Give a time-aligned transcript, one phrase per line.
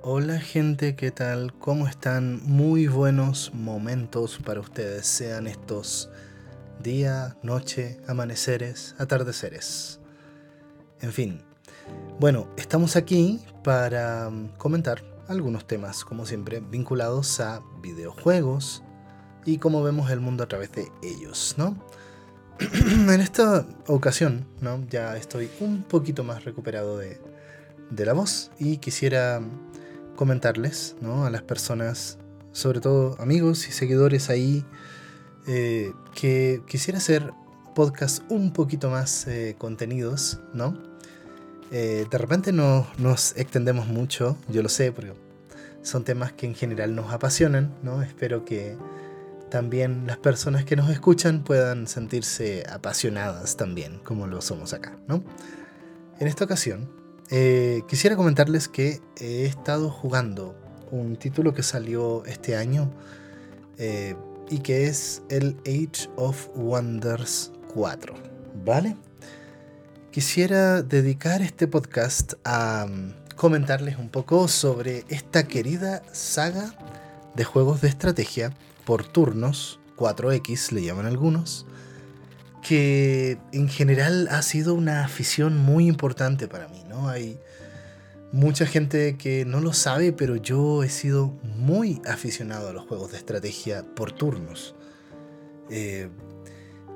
[0.00, 1.52] Hola gente, ¿qué tal?
[1.58, 2.40] ¿Cómo están?
[2.46, 6.08] Muy buenos momentos para ustedes, sean estos
[6.82, 10.00] día, noche, amaneceres, atardeceres.
[11.02, 11.42] En fin,
[12.18, 18.82] bueno, estamos aquí para mm, comentar algunos temas, como siempre, vinculados a videojuegos
[19.44, 21.76] y cómo vemos el mundo a través de ellos, ¿no?
[23.08, 24.84] en esta ocasión, ¿no?
[24.90, 27.20] Ya estoy un poquito más recuperado de,
[28.04, 29.40] la voz y quisiera
[30.16, 31.24] comentarles, ¿no?
[31.24, 32.18] A las personas,
[32.50, 34.64] sobre todo amigos y seguidores ahí,
[35.46, 37.32] eh, que quisiera hacer
[37.76, 40.76] podcasts un poquito más eh, contenidos, ¿no?
[41.70, 45.12] Eh, de repente no, nos extendemos mucho, yo lo sé, porque
[45.82, 48.02] son temas que en general nos apasionan, ¿no?
[48.02, 48.76] Espero que
[49.48, 55.22] también las personas que nos escuchan puedan sentirse apasionadas también, como lo somos acá, ¿no?
[56.20, 56.90] En esta ocasión,
[57.30, 60.54] eh, quisiera comentarles que he estado jugando
[60.90, 62.90] un título que salió este año
[63.76, 64.16] eh,
[64.50, 68.14] y que es el Age of Wonders 4,
[68.64, 68.96] ¿vale?
[70.10, 76.74] Quisiera dedicar este podcast a mm, comentarles un poco sobre esta querida saga
[77.36, 78.52] de juegos de estrategia
[78.88, 81.66] por turnos, 4X le llaman algunos,
[82.66, 87.10] que en general ha sido una afición muy importante para mí, ¿no?
[87.10, 87.38] Hay
[88.32, 93.12] mucha gente que no lo sabe, pero yo he sido muy aficionado a los juegos
[93.12, 94.74] de estrategia por turnos.
[95.68, 96.08] Eh,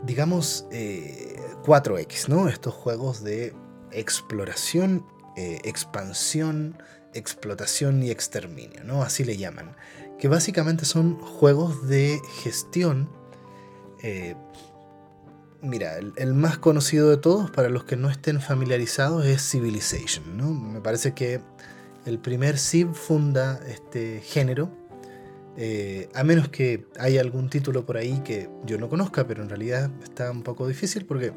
[0.07, 2.49] digamos 4X, eh, ¿no?
[2.49, 3.53] Estos juegos de
[3.91, 5.05] exploración,
[5.37, 9.03] eh, expansión, explotación y exterminio, ¿no?
[9.03, 9.77] Así le llaman
[10.23, 13.09] que básicamente son juegos de gestión.
[14.05, 14.37] Eh,
[15.61, 20.37] mira, el, más conocido de todos, para los que no estén familiarizados, es Civilization.
[20.37, 20.55] ¿no?
[20.55, 21.41] Me parece que
[22.07, 24.71] el primer Civ funda este género.
[25.57, 29.49] Eh, a menos que haya algún título por ahí que yo no conozca, pero en
[29.49, 31.33] realidad está un poco difícil porque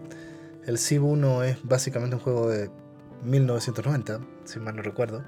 [0.67, 2.69] el Civ 1 es básicamente un juego de
[3.23, 5.23] 1990, si mal no recuerdo,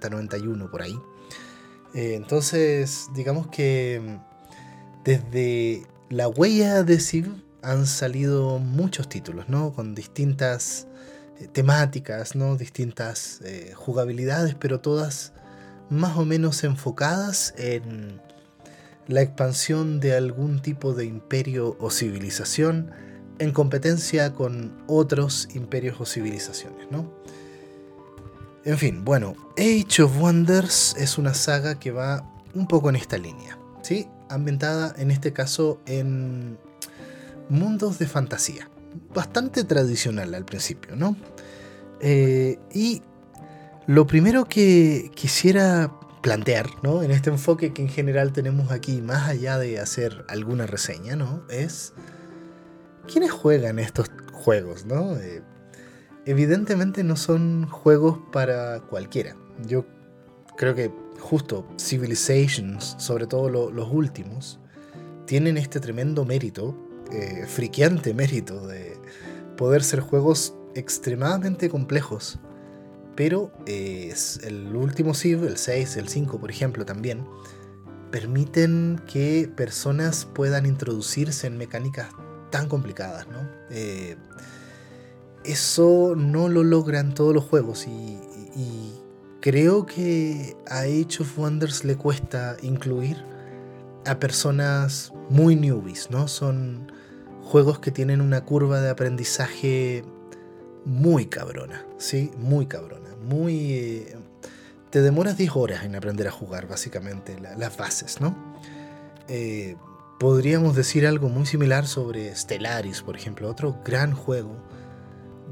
[0.00, 0.98] 90-91 por ahí.
[1.94, 9.72] Eh, entonces, digamos que mm, desde la huella de Civ han salido muchos títulos, ¿no?
[9.72, 10.86] Con distintas
[11.40, 12.56] eh, temáticas, ¿no?
[12.56, 15.32] Distintas eh, jugabilidades, pero todas
[15.88, 18.20] más o menos enfocadas en
[19.08, 22.92] la expansión de algún tipo de imperio o civilización
[23.40, 27.19] en competencia con otros imperios o civilizaciones, ¿no?
[28.64, 33.16] En fin, bueno, Age of Wonders es una saga que va un poco en esta
[33.16, 34.06] línea, ¿sí?
[34.28, 36.58] Ambientada en este caso en
[37.48, 38.68] mundos de fantasía.
[39.14, 41.16] Bastante tradicional al principio, ¿no?
[42.00, 43.02] Eh, y
[43.86, 47.02] lo primero que quisiera plantear, ¿no?
[47.02, 51.44] En este enfoque que en general tenemos aquí, más allá de hacer alguna reseña, ¿no?
[51.48, 51.94] Es
[53.10, 55.16] quiénes juegan estos juegos, ¿no?
[55.16, 55.42] Eh,
[56.26, 59.36] evidentemente no son juegos para cualquiera.
[59.66, 59.84] Yo
[60.56, 64.58] creo que justo Civilizations, sobre todo los últimos,
[65.26, 66.76] tienen este tremendo mérito,
[67.12, 68.96] eh, friqueante mérito de
[69.56, 72.38] poder ser juegos extremadamente complejos.
[73.16, 77.26] Pero es el último Civ, el 6, el 5 por ejemplo también,
[78.10, 82.08] permiten que personas puedan introducirse en mecánicas
[82.50, 83.48] tan complicadas, ¿no?
[83.70, 84.16] Eh,
[85.44, 88.18] eso no lo logran todos los juegos y,
[89.40, 93.24] creo que a Age of Wonders le cuesta incluir
[94.04, 96.28] a personas muy newbies, ¿no?
[96.28, 96.92] Son
[97.42, 100.04] juegos que tienen una curva de aprendizaje
[100.84, 102.30] muy cabrona, ¿sí?
[102.36, 103.72] Muy cabrona, muy...
[103.72, 104.16] Eh,
[104.90, 108.36] te demoras 10 horas en aprender a jugar, básicamente, las bases, ¿no?
[109.28, 109.76] Eh,
[110.18, 114.54] podríamos decir algo muy similar sobre Stellaris, por ejemplo, otro gran juego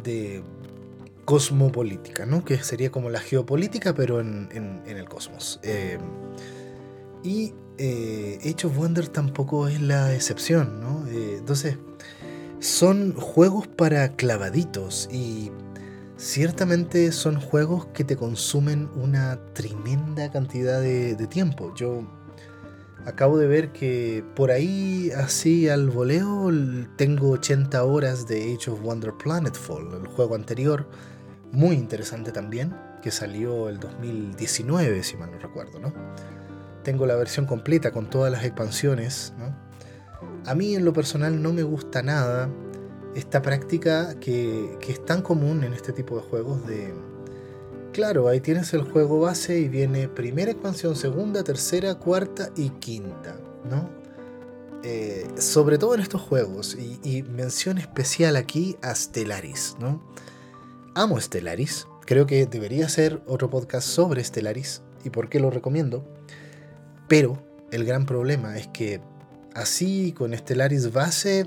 [0.02, 0.42] de
[1.24, 2.44] cosmopolítica, ¿no?
[2.44, 5.60] que sería como la geopolítica, pero en, el cosmos.
[5.62, 5.98] Eh,
[7.22, 10.80] y eh, Age of Wonder tampoco es la excepción.
[10.80, 11.06] ¿no?
[11.08, 11.76] Eh, entonces,
[12.60, 15.50] son juegos para clavaditos y
[16.16, 21.74] ciertamente son juegos que te consumen una tremenda cantidad de tiempo.
[21.74, 22.04] Yo
[23.06, 26.50] Acabo de ver que por ahí, así al voleo,
[26.96, 30.86] tengo 80 horas de Age of Wonder Planetfall, el juego anterior,
[31.52, 35.92] muy interesante también, que salió el 2019, si mal no recuerdo, ¿no?
[36.82, 39.32] Tengo la versión completa con todas las expansiones.
[40.44, 42.50] A mí en lo personal no me gusta nada
[43.14, 46.92] esta práctica que, que es tan común en este tipo de juegos de
[47.98, 53.34] claro, ahí tienes el juego base y viene primera expansión, segunda, tercera, cuarta y quinta,
[53.68, 53.90] ¿no?
[54.84, 60.00] Eh, sobre todo en estos juegos, y, mención especial aquí a Stellaris, ¿no?
[60.94, 66.08] Amo Stellaris, creo que debería ser otro podcast sobre Stellaris y por qué lo recomiendo,
[67.08, 67.42] pero
[67.72, 69.00] el gran problema es que
[69.56, 71.46] así con Stellaris base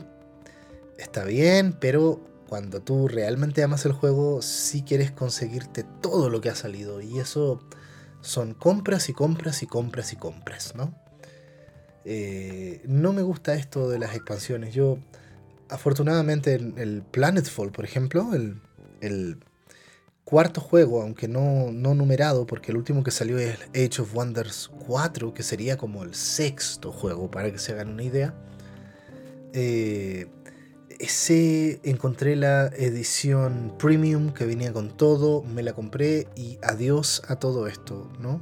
[0.97, 2.19] está bien, pero
[2.51, 7.00] cuando tú realmente amas el juego, sí quieres conseguirte todo lo que ha salido.
[7.00, 7.62] Y eso
[8.19, 10.94] son compras y compras y compras y compras, ¿no?
[12.03, 14.74] Eh, no me gusta esto de las expansiones.
[14.74, 14.98] Yo,
[15.69, 19.38] afortunadamente, en el Planetfall, por ejemplo, el,
[20.25, 24.69] cuarto juego, aunque no, no, numerado, porque el último que salió es Age of Wonders
[24.88, 28.33] 4, que sería como el sexto juego, para que se hagan una idea.
[29.54, 30.27] Eh,
[31.01, 37.38] ese encontré la edición premium que venía con todo, me la compré y adiós a
[37.38, 38.39] todo esto, ¿no?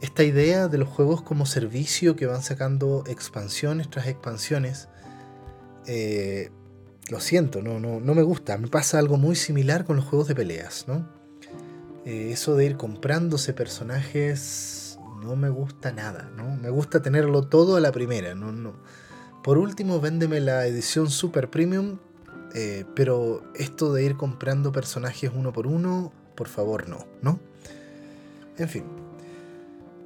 [0.00, 4.88] Esta idea de los juegos como servicio que van sacando expansiones tras expansiones,
[5.86, 6.50] eh,
[7.10, 8.56] lo siento, no, no, no, me gusta.
[8.56, 11.08] Me pasa algo muy similar con los juegos de peleas, ¿no?
[12.04, 16.54] Eh, eso de ir comprándose personajes no me gusta nada, ¿no?
[16.56, 18.74] Me gusta tenerlo todo a la primera, no, no
[19.48, 21.96] por último, véndeme la edición Super Premium,
[22.54, 27.40] eh, pero esto de ir comprando personajes uno por uno, por favor no, ¿no?
[28.58, 28.84] En fin.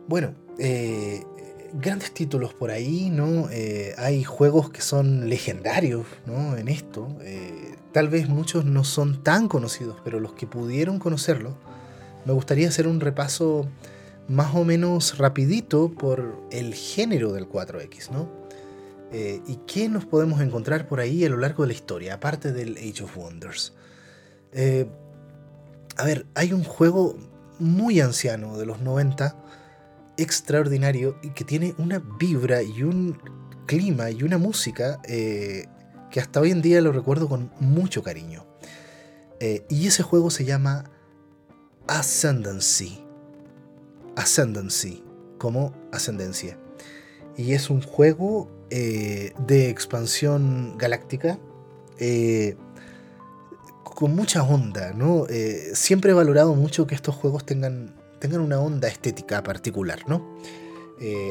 [0.06, 1.24] Bueno, eh,
[1.72, 3.48] grandes títulos por ahí, ¿no?
[3.50, 6.56] Eh, hay juegos que son legendarios, ¿no?
[6.56, 7.08] En esto.
[7.90, 11.56] tal vez muchos no son tan conocidos, pero los que pudieron conocerlo,
[12.24, 13.66] me gustaría hacer un repaso
[14.28, 18.41] más o menos rapidito por el género del 4X, ¿no?
[19.12, 22.50] Eh, ¿Y qué nos podemos encontrar por ahí a lo largo de la historia, aparte
[22.50, 23.74] del Age of Wonders?
[24.52, 24.88] Eh,
[25.98, 27.18] a ver, hay un juego
[27.58, 29.36] muy anciano de los 90,
[30.16, 33.18] extraordinario, y que tiene una vibra y un
[33.66, 35.66] clima y una música eh,
[36.10, 38.46] que hasta hoy en día lo recuerdo con mucho cariño.
[39.68, 40.84] y ese juego se llama
[41.88, 43.04] Ascendancy.
[44.14, 45.02] Ascendancy,
[45.36, 46.56] como ascendencia.
[47.36, 51.38] Y es un juego eh, de expansión galáctica
[51.98, 52.56] eh,
[53.84, 55.26] con mucha onda, ¿no?
[55.28, 60.26] Eh, siempre he valorado mucho que estos juegos tengan, tengan una onda estética particular, ¿no?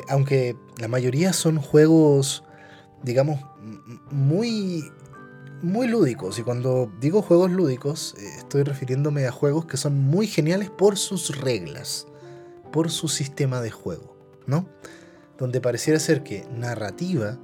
[0.09, 2.43] aunque la mayoría son juegos,
[3.03, 3.39] digamos,
[4.11, 4.91] muy,
[5.61, 6.37] muy lúdicos.
[6.37, 11.39] Y cuando digo juegos lúdicos, estoy refiriéndome a juegos que son muy geniales por sus
[11.39, 12.05] reglas,
[12.73, 14.67] por su sistema de juego, ¿no?
[15.41, 17.39] Donde pareciera ser que narrativa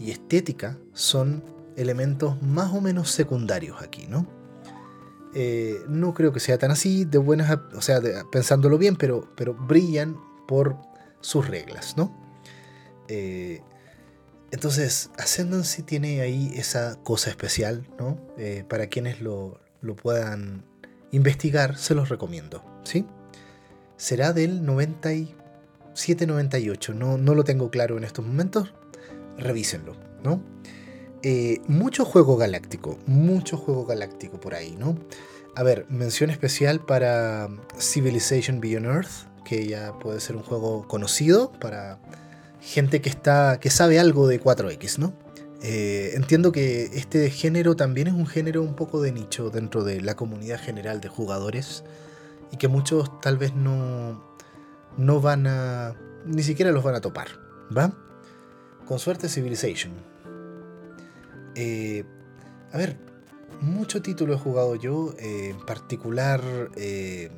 [0.00, 1.44] y estética son
[1.76, 4.26] elementos más o menos secundarios aquí, ¿no?
[5.32, 8.00] Eh, no creo que sea tan así, de buenas, o sea,
[8.32, 10.16] pensándolo bien, pero, pero brillan
[10.48, 10.76] por
[11.20, 12.12] sus reglas, ¿no?
[13.06, 13.62] Eh,
[14.50, 18.18] entonces, Ascendancy tiene ahí esa cosa especial, ¿no?
[18.38, 20.64] Eh, para quienes lo, lo, puedan
[21.12, 23.06] investigar, se los recomiendo, ¿sí?
[23.96, 25.12] Será del 90
[25.96, 28.72] 798, no, no lo tengo claro en estos momentos,
[29.38, 30.40] revísenlo, ¿no?
[31.22, 34.96] Eh, mucho juego galáctico, mucho juego galáctico por ahí, ¿no?
[35.56, 37.48] A ver, mención especial para
[37.78, 39.10] Civilization Beyond Earth,
[39.44, 41.98] que ya puede ser un juego conocido para
[42.60, 45.14] gente que, está, que sabe algo de 4X, ¿no?
[45.62, 50.00] Eh, entiendo que este género también es un género un poco de nicho dentro de
[50.02, 51.82] la comunidad general de jugadores
[52.52, 54.35] y que muchos tal vez no,
[54.96, 55.94] no van a...
[56.24, 57.28] ni siquiera los van a topar,
[57.76, 57.92] ¿va?
[58.86, 59.92] Con suerte Civilization.
[61.54, 62.04] Eh,
[62.72, 62.98] a ver,
[63.60, 66.42] mucho título he jugado yo, eh, en particular,
[66.76, 67.30] eh,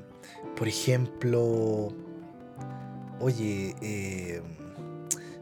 [0.57, 1.95] por ejemplo,
[3.21, 4.43] oye,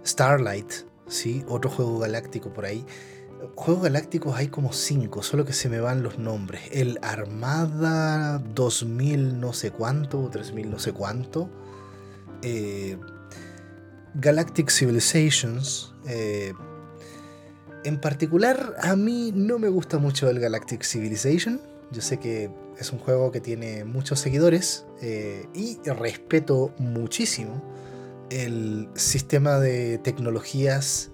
[0.05, 0.73] Starlight,
[1.09, 1.45] ¿sí?
[1.49, 2.85] Otro juego galáctico por ahí.
[3.55, 6.63] Juegos galácticos hay como cinco, solo que se me van los nombres.
[6.71, 11.51] El Armada 2000 no sé cuánto, o 3000 no sé cuánto.
[12.43, 12.99] Eh,
[14.15, 15.95] Galactic Civilizations.
[16.07, 16.53] Eh,
[17.85, 21.61] en particular, a mí no me gusta mucho el Galactic Civilization.
[21.93, 27.63] Yo sé que es un juego que tiene muchos seguidores eh, y respeto muchísimo
[28.31, 31.13] el sistema de tecnologías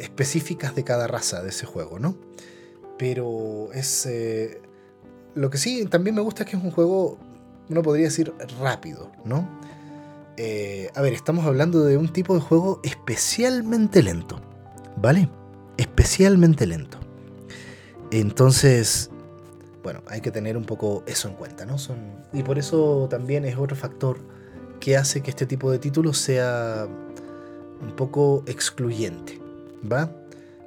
[0.00, 2.18] específicas de cada raza de ese juego, ¿no?
[2.98, 4.06] Pero es...
[5.34, 7.18] lo que sí también me gusta es que es un juego
[7.70, 9.48] uno podría decir rápido, ¿no?
[10.36, 14.40] Eh, a ver, estamos hablando de un tipo de juego especialmente lento,
[14.96, 15.28] ¿vale?
[15.76, 16.98] Especialmente lento.
[18.10, 19.10] Entonces,
[19.82, 21.78] bueno, hay que tener un poco eso en cuenta, ¿no?
[21.78, 21.96] Son,
[22.32, 24.18] y por eso también es otro factor
[24.80, 26.88] que hace que este tipo de títulos sea
[27.80, 29.40] un poco excluyente,
[29.90, 30.10] ¿va?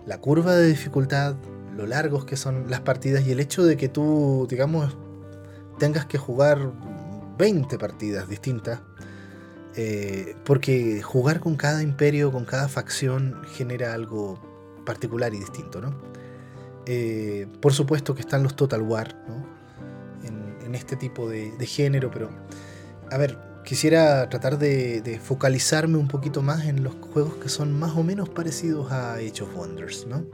[0.05, 1.35] La curva de dificultad,
[1.75, 4.95] lo largos que son las partidas y el hecho de que tú, digamos,
[5.79, 6.71] tengas que jugar
[7.37, 8.81] 20 partidas distintas,
[9.75, 14.39] eh, porque jugar con cada imperio, con cada facción, genera algo
[14.85, 15.93] particular y distinto, ¿no?
[16.85, 19.53] Eh, por supuesto que están los Total War, ¿no?
[20.23, 22.31] En, este tipo de, género, pero
[23.11, 27.95] a ver, quisiera tratar de, focalizarme un poquito más en los juegos que son más
[27.95, 30.25] o menos parecidos a Age of Wonders, ¿no?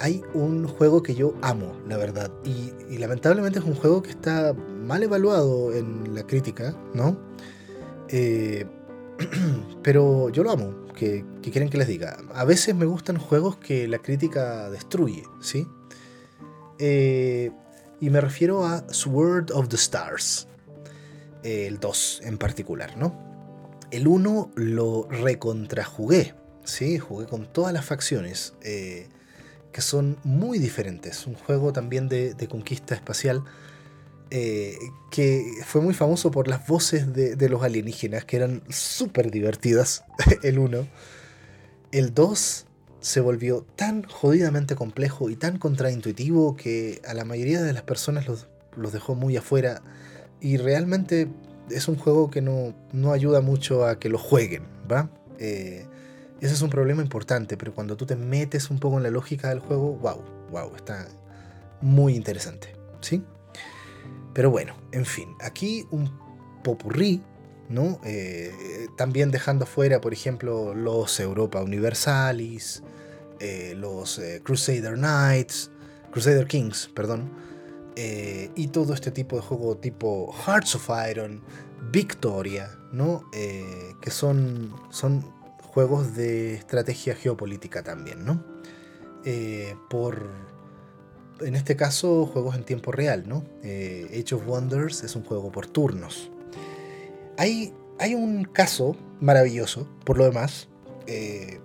[0.00, 4.52] Hay un juego que yo amo, la verdad, y, lamentablemente es un juego que está
[4.52, 7.16] mal evaluado en la crítica, ¿no?
[8.08, 8.66] Eh,
[9.82, 12.18] pero yo lo amo, que, quieren que les diga.
[12.34, 15.66] A veces me gustan juegos que la crítica destruye, ¿sí?
[16.78, 17.50] Eh,
[18.00, 20.48] y me refiero a Sword of the Stars,
[21.42, 23.14] el 2 en particular, ¿no?
[23.90, 26.34] El 1 lo recontrajugué,
[26.64, 26.98] ¿sí?
[26.98, 29.08] Jugué con todas las facciones, eh,
[29.74, 31.26] que son muy diferentes.
[31.26, 33.42] Un juego también de, conquista espacial
[34.30, 34.78] eh,
[35.10, 40.04] que fue muy famoso por las voces de, los alienígenas, que eran súper divertidas,
[40.44, 40.86] el 1.
[41.90, 42.66] El 2
[43.00, 48.26] se volvió tan jodidamente complejo y tan contraintuitivo que a la mayoría de las personas
[48.28, 48.46] los,
[48.92, 49.82] dejó muy afuera
[50.40, 51.26] y realmente
[51.68, 52.74] es un juego que no,
[53.12, 55.10] ayuda mucho a que lo jueguen, ¿va?
[55.40, 55.84] Eh,
[56.44, 59.48] ese es un problema importante, pero cuando tú te metes un poco en la lógica
[59.48, 61.08] del juego, wow, wow, está
[61.80, 63.24] muy interesante, ¿sí?
[64.34, 66.10] Pero bueno, en fin, aquí un
[66.62, 67.22] popurrí,
[67.70, 67.98] ¿no?
[68.04, 72.82] Eh, también dejando fuera, por ejemplo, los Europa Universalis,
[73.40, 75.70] eh, los eh, Crusader Knights,
[76.10, 77.30] Crusader Kings, perdón,
[77.96, 81.42] y todo este tipo de juego tipo Hearts of Iron,
[81.90, 83.22] Victoria, ¿no?
[83.30, 85.24] que son, son
[85.74, 88.42] juegos de estrategia geopolítica también, ¿no?
[89.88, 90.28] por
[91.40, 93.44] en este caso, juegos en tiempo real, ¿no?
[93.62, 96.30] Eh, Age of Wonders es un juego por turnos.
[97.36, 100.68] Hay, hay un caso maravilloso, por lo demás,
[101.06, 101.60] eh,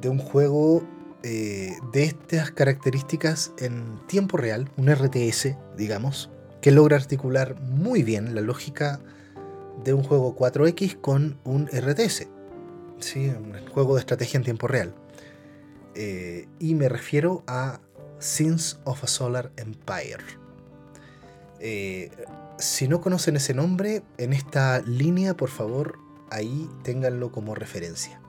[0.00, 0.82] de un juego
[1.22, 8.34] eh, de estas características en tiempo real, un RTS, digamos, que logra articular muy bien
[8.34, 9.00] la lógica
[9.84, 12.26] de un juego 4X con un RTS,
[12.98, 13.28] ¿sí?
[13.28, 14.94] un juego de estrategia en tiempo real.
[15.94, 17.80] y me refiero a
[18.18, 20.24] Sins of a Solar Empire.
[21.60, 22.10] Eh,
[22.58, 25.98] si no conocen ese nombre, en esta línea, por favor,
[26.30, 28.20] ahí ténganlo como referencia.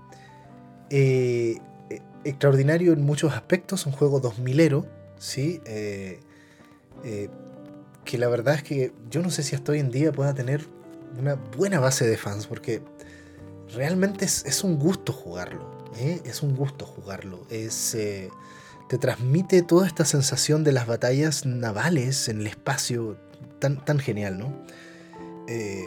[0.90, 1.58] Eh,
[1.90, 4.86] eh, extraordinario en muchos aspectos, un juego 2000ero,
[5.18, 5.62] ¿sí?
[8.04, 10.66] que la verdad es que yo no sé si hasta hoy en día pueda tener
[11.20, 12.82] una buena base de fans, porque
[13.74, 15.78] realmente es, es un gusto jugarlo.
[16.26, 17.40] Es un gusto jugarlo.
[17.50, 17.96] Es
[18.88, 23.18] te transmite toda esta sensación de las batallas navales en el espacio
[23.60, 24.54] tan, tan genial, ¿no?
[25.48, 25.86] Eh,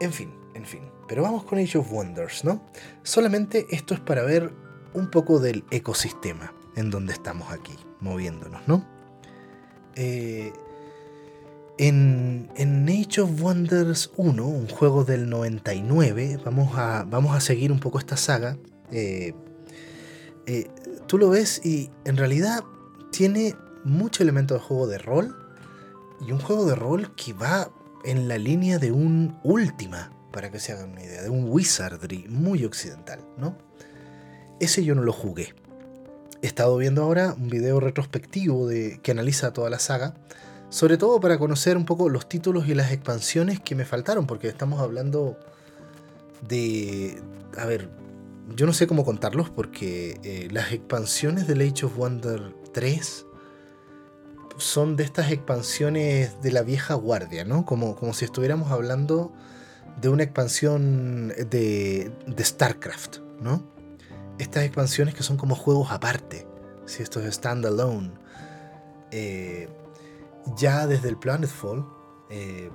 [0.00, 0.82] en fin, en fin.
[1.08, 2.62] Pero vamos con Age of Wonders, ¿no?
[3.02, 4.52] Solamente esto es para ver
[4.94, 8.86] un poco del ecosistema en donde estamos aquí, moviéndonos, ¿no?
[9.96, 10.52] Eh,
[11.80, 17.72] en, en, Age of Wonders 1, un juego del 99, vamos a, vamos a seguir
[17.72, 18.58] un poco esta saga.
[18.90, 19.32] Eh,
[21.06, 22.62] tú lo ves y en realidad
[23.10, 25.34] tiene mucho elemento de juego de rol
[26.20, 27.70] y un juego de rol que va
[28.04, 32.26] en la línea de un Última, para que se hagan una idea, de un Wizardry
[32.28, 33.56] muy occidental, ¿no?
[34.60, 35.54] Ese yo no lo jugué.
[36.42, 40.14] He estado viendo ahora un video retrospectivo de, que analiza toda la saga,
[40.70, 44.48] sobre todo para conocer un poco los títulos y las expansiones que me faltaron, porque
[44.48, 45.36] estamos hablando
[46.48, 47.20] de,
[47.58, 47.90] a ver,
[48.56, 53.26] yo no sé cómo contarlos porque eh, las expansiones de Age of Wonder 3
[54.58, 57.64] son de estas expansiones de la vieja guardia, ¿no?
[57.64, 59.32] Como, como si estuviéramos hablando
[60.00, 63.64] de una expansión de, de StarCraft, ¿no?
[64.38, 66.46] Estas expansiones que son como juegos aparte,
[66.86, 68.12] si esto es standalone.
[69.10, 69.68] Eh,
[70.56, 71.86] ya desde el Planetfall
[72.28, 72.70] eh,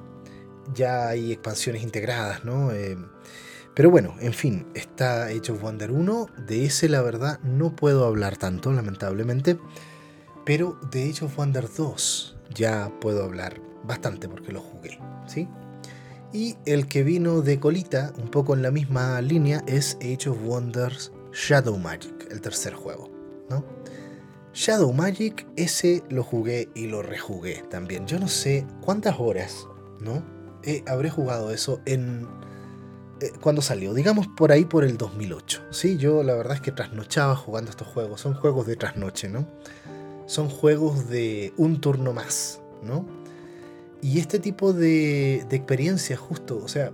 [0.73, 2.71] ya hay expansiones integradas, ¿no?
[3.75, 6.27] Pero bueno, en fin, está Age of Wonder 1.
[6.47, 9.59] De ese, la verdad, no puedo hablar tanto, lamentablemente.
[10.45, 15.49] Pero de Age of Wonder 2 ya puedo hablar bastante porque lo jugué, ¿sí?
[16.31, 20.37] Y el que vino de colita, un poco en la misma línea, es Age of
[20.43, 23.09] Wonders Shadow Magic, el tercer juego,
[23.49, 23.65] ¿no?
[24.55, 28.07] Shadow Magic, ese lo jugué y lo rejugué también.
[28.07, 29.67] Yo no sé cuántas horas,
[29.99, 30.23] ¿no?
[30.87, 32.25] habré jugado eso en...
[33.21, 35.61] Eh, cuando salió, digamos por ahí por el 2008.
[35.71, 38.21] Sí, yo la verdad es que trasnochaba jugando estos juegos.
[38.21, 39.45] Son juegos de trasnoche, ¿no?
[40.25, 43.05] Son juegos de un turno más, ¿no?
[44.01, 46.93] Y este tipo de, de experiencia justo, o sea,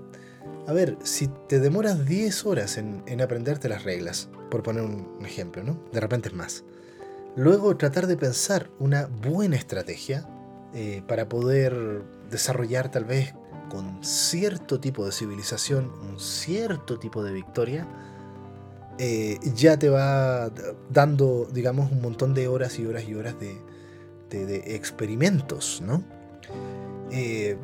[0.68, 5.25] a ver, si te demoras 10 horas en, en aprenderte las reglas, por poner un
[5.25, 5.80] ejemplo, ¿no?
[5.94, 6.65] De repente es más.
[7.36, 10.28] Luego tratar de pensar una buena estrategia
[10.74, 13.34] eh, para poder desarrollar tal vez
[13.70, 17.88] con cierto tipo de civilización, un cierto tipo de victoria,
[18.98, 20.52] eh, ya te va
[20.90, 23.62] dando, digamos, un montón de horas y horas y horas de,
[24.76, 26.04] experimentos, ¿no?
[27.12, 27.58] Eh,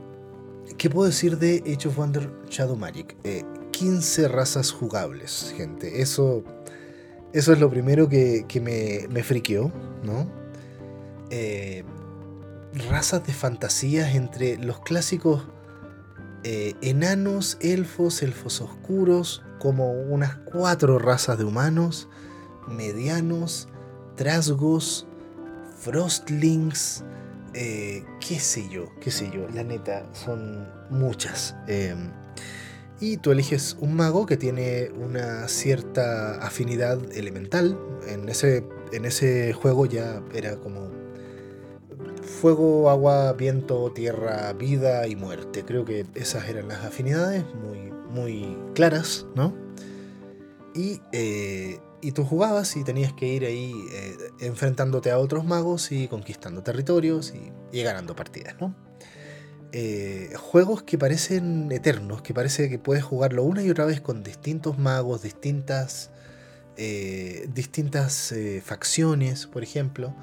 [0.77, 3.15] ¿Qué puedo decir de Age of Wonder Shadow Magic?
[3.71, 6.01] 15 razas jugables, gente.
[6.01, 6.43] Eso
[7.37, 9.71] eso es lo primero que, me, me friqueó,
[10.03, 10.29] ¿no?
[11.29, 11.83] Eh,
[12.89, 15.47] razas de fantasías entre los clásicos
[16.43, 22.09] eh, enanos, elfos, elfos oscuros, como unas cuatro razas de humanos,
[22.67, 23.67] medianos,
[24.15, 25.07] trasgos,
[25.79, 27.03] frostlings,
[27.53, 31.55] eh, qué sé yo, qué sé yo, la neta, son muchas.
[32.99, 37.77] Y tú eliges un mago que tiene una cierta afinidad elemental.
[38.07, 40.89] En ese, en ese juego ya era como
[42.27, 45.63] fuego, agua, viento, tierra, vida y muerte.
[45.63, 49.53] Creo que esas eran las afinidades muy, muy claras, ¿no?
[50.73, 55.91] Y, eh, y tú jugabas y tenías que ir ahí eh, enfrentándote a otros magos
[55.91, 58.86] y conquistando territorios y, y ganando partidas, ¿no?
[59.73, 64.23] Eh, juegos que parecen eternos, que parece que puedes jugarlo una y otra vez con
[64.23, 66.09] distintos magos, distintas,
[66.77, 70.15] eh, distintas eh, facciones, por ejemplo,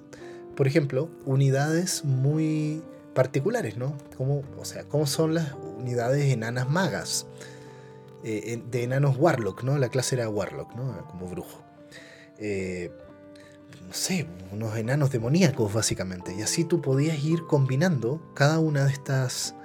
[0.55, 2.81] por ejemplo, unidades muy
[3.13, 3.97] particulares, ¿no?
[4.15, 7.27] Como, o sea, ¿cómo son las unidades enanas magas?
[8.23, 9.77] Eh, de enanos Warlock, ¿no?
[9.77, 11.05] La clase era Warlock, ¿no?
[11.07, 11.61] Como brujo.
[12.37, 12.89] Eh,
[13.85, 16.33] no sé, unos enanos demoníacos básicamente.
[16.33, 19.55] Y así tú podías ir combinando cada una de estas,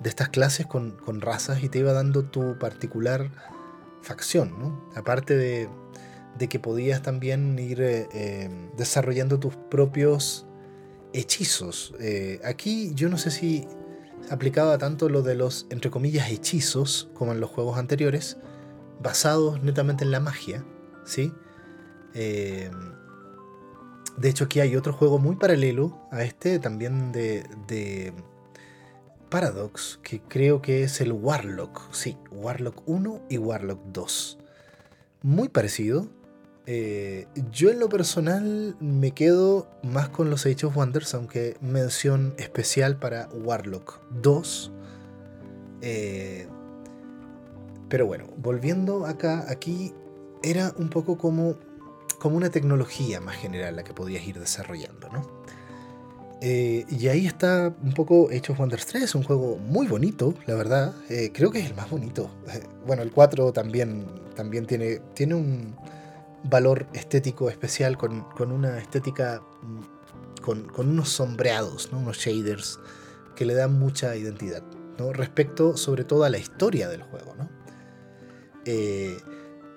[0.00, 3.30] de estas clases con, con razas y te iba dando tu particular
[4.02, 4.90] facción, ¿no?
[4.94, 5.68] Aparte de,
[6.48, 10.46] que podías también ir eh, em, desarrollando tus propios
[11.12, 11.94] hechizos.
[11.98, 13.66] Eh, aquí yo no sé si
[14.30, 18.36] aplicaba tanto lo de los, entre comillas, hechizos, como en los juegos anteriores,
[19.00, 20.64] basados netamente en la magia,
[21.04, 21.32] ¿sí?
[22.14, 22.72] Em,
[24.16, 28.12] de hecho, aquí hay otro juego muy paralelo a este, también de
[29.28, 31.92] Paradox, que creo que es el Warlock.
[31.92, 34.38] Sí, Warlock 1 y Warlock 2.
[35.22, 36.08] Muy parecido.
[36.66, 42.34] Eh, yo en lo personal me quedo más con los Age of Wonders, aunque mención
[42.36, 44.72] especial para Warlock 2.
[45.80, 46.46] Eh,
[47.88, 49.94] pero bueno, volviendo acá, aquí
[50.42, 51.56] era un poco como
[52.18, 55.37] como una tecnología más general la que podías ir desarrollando, ¿no?
[56.40, 60.54] Eh, y ahí está un poco Age of Wonders 3, un juego muy bonito, la
[60.54, 60.94] verdad.
[61.08, 62.30] Eh, creo que es el más bonito.
[62.86, 65.76] bueno, el 4 también, también tiene, tiene un
[66.44, 71.98] valor estético especial con, con una estética, mm, con, con, unos sombreados, ¿no?
[71.98, 72.78] unos shaders
[73.34, 74.62] que le dan mucha identidad.
[74.98, 75.12] ¿no?
[75.12, 77.34] Respecto sobre todo a la historia del juego.
[77.36, 77.48] ¿no?
[78.64, 79.16] Eh,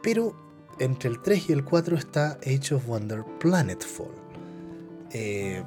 [0.04, 0.36] pero
[0.80, 4.12] entre el 3 y el 4 está Age of Wonder Planetfall.
[5.12, 5.64] Eh,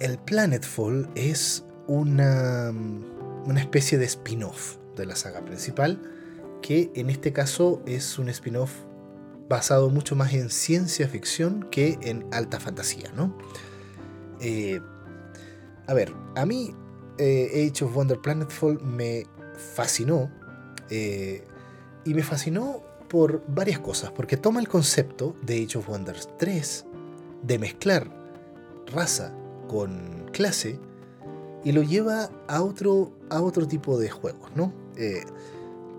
[0.00, 2.72] el Planetfall es una,
[3.44, 6.00] una especie de spin-off de la saga principal,
[6.62, 8.72] que en este caso es un spin-off
[9.48, 13.36] basado mucho más en ciencia ficción que en alta fantasía, ¿no?
[14.40, 14.80] Eh,
[15.86, 16.74] a ver, a mí
[17.18, 19.24] eh, Age of Wonder Planetfall me
[19.74, 20.30] fascinó.
[20.90, 21.44] Eh,
[22.04, 26.84] y me fascinó por varias cosas, porque toma el concepto de Age of Wonders 3
[27.42, 28.08] de mezclar
[28.92, 29.32] raza
[29.66, 30.78] con clase
[31.64, 34.72] y lo lleva a otro, a otro tipo de juegos, ¿no?
[34.96, 35.24] Eh,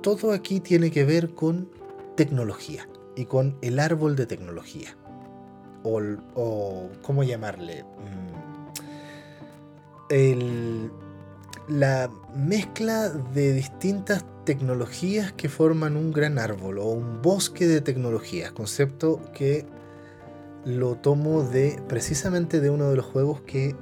[0.02, 1.70] todo aquí tiene que ver con
[2.16, 4.96] tecnología y con el árbol de tecnología.
[5.84, 7.84] O, ¿cómo llamarle?
[10.10, 10.90] Mm,
[11.70, 18.52] la mezcla de distintas tecnologías que forman un gran árbol o un bosque de tecnologías,
[18.52, 19.66] concepto que
[20.68, 23.74] lo tomo de precisamente de uno de los juegos que,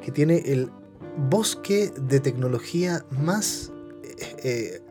[0.00, 0.70] que tiene el
[1.28, 3.72] bosque de tecnología más,
[4.04, 4.82] eh, eh,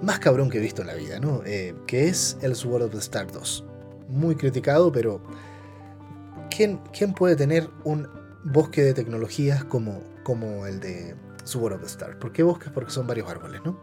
[0.00, 1.42] más cabrón que he visto en la vida, ¿no?
[1.44, 3.64] Eh, que es el Sword of the Star 2.
[4.08, 5.20] Muy criticado, pero
[6.54, 8.06] ¿quién, ¿quién, puede tener un
[8.44, 12.16] bosque de tecnologías como, como el de Sword of the Star?
[12.20, 12.70] ¿Por qué bosques?
[12.70, 13.76] Porque son varios árboles, ¿no?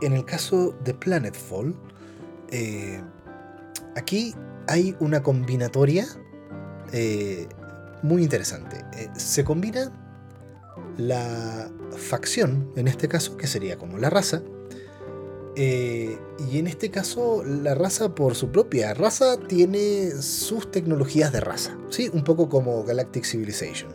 [0.00, 1.74] en el caso de Planetfall,
[3.96, 4.32] aquí
[4.68, 6.06] hay una combinatoria
[6.92, 7.48] eh,
[8.02, 8.84] muy interesante.
[8.96, 9.92] Eh, se combina
[10.96, 14.42] la facción, en este caso, que sería como la raza,
[15.56, 21.76] y en este caso la raza por su propia raza tiene sus tecnologías de raza,
[21.90, 22.08] ¿sí?
[22.12, 23.90] un poco como Galactic Civilization.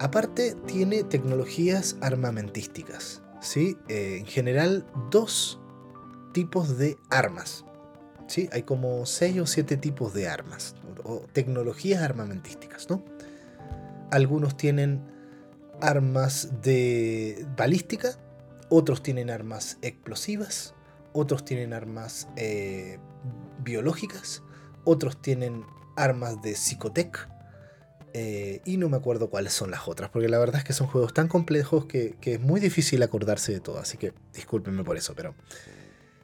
[0.00, 3.22] Aparte tiene tecnologías armamentísticas.
[3.44, 3.76] ¿sí?
[3.88, 5.60] Eh, en general dos
[6.32, 7.64] tipos de armas.
[8.26, 8.48] ¿Sí?
[8.52, 12.88] Hay como seis o siete tipos de armas o tecnologías armamentísticas.
[12.90, 13.04] ¿no?
[14.10, 15.02] Algunos tienen
[15.80, 18.18] armas de balística,
[18.68, 20.74] otros tienen armas explosivas,
[21.12, 22.98] otros tienen armas eh,
[23.62, 24.42] biológicas,
[24.84, 25.64] otros tienen
[25.96, 27.28] armas de psicotec,
[28.16, 30.86] eh, y no me acuerdo cuáles son las otras, porque la verdad es que son
[30.86, 35.14] juegos tan complejos que, es muy difícil acordarse de todo, así que discúlpenme por eso,
[35.16, 35.34] pero...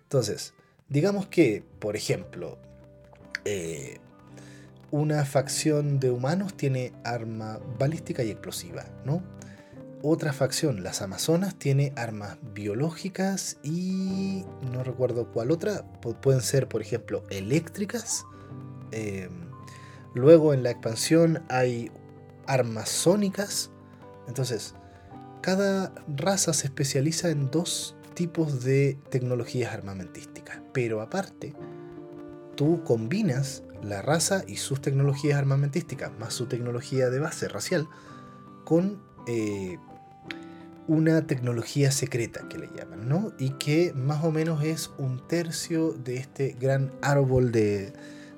[0.05, 0.55] Entonces,
[0.91, 2.59] digamos que, por ejemplo,
[3.47, 3.99] eh,
[4.91, 9.23] una facción de humanos tiene arma balística y explosiva, ¿no?
[10.03, 15.85] Otra facción, las Amazonas, tiene armas biológicas y no recuerdo cuál otra.
[16.21, 18.25] pueden ser, por ejemplo, eléctricas.
[18.93, 19.29] Eh,
[20.15, 21.91] Luego en la expansión hay
[22.47, 23.71] armas sónicas.
[24.27, 24.75] Entonces,
[25.41, 29.73] cada raza se especializa en dos tipos de tecnologías
[30.73, 31.55] Pero aparte,
[32.57, 37.89] tú combinas la raza y sus tecnologías armamentísticas, más su tecnología de base racial,
[38.65, 39.79] con eh,
[40.87, 43.33] una tecnología secreta que le llaman, ¿no?
[43.39, 47.93] Y que más o menos es un tercio de este gran árbol de,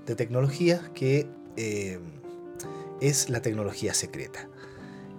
[0.07, 1.99] de tecnologías que eh,
[3.01, 4.49] es la tecnología secreta.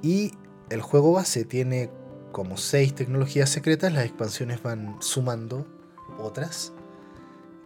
[0.01, 0.34] Y
[0.69, 1.89] el juego base tiene
[2.32, 5.65] como seis tecnologías secretas, las expansiones van sumando
[6.19, 6.73] otras.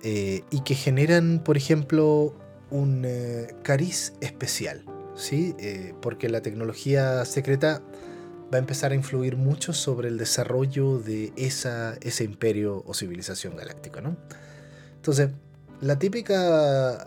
[0.09, 2.33] Eh, y que generan, por ejemplo,
[2.71, 4.83] un eh, cariz especial.
[5.15, 5.55] ¿sí?
[5.99, 7.81] porque la tecnología secreta
[8.53, 13.55] va a empezar a influir mucho sobre el desarrollo de esa, ese imperio o civilización
[13.55, 13.99] galáctica.
[13.99, 14.15] ¿no?
[14.97, 15.31] Entonces,
[15.81, 17.03] la típica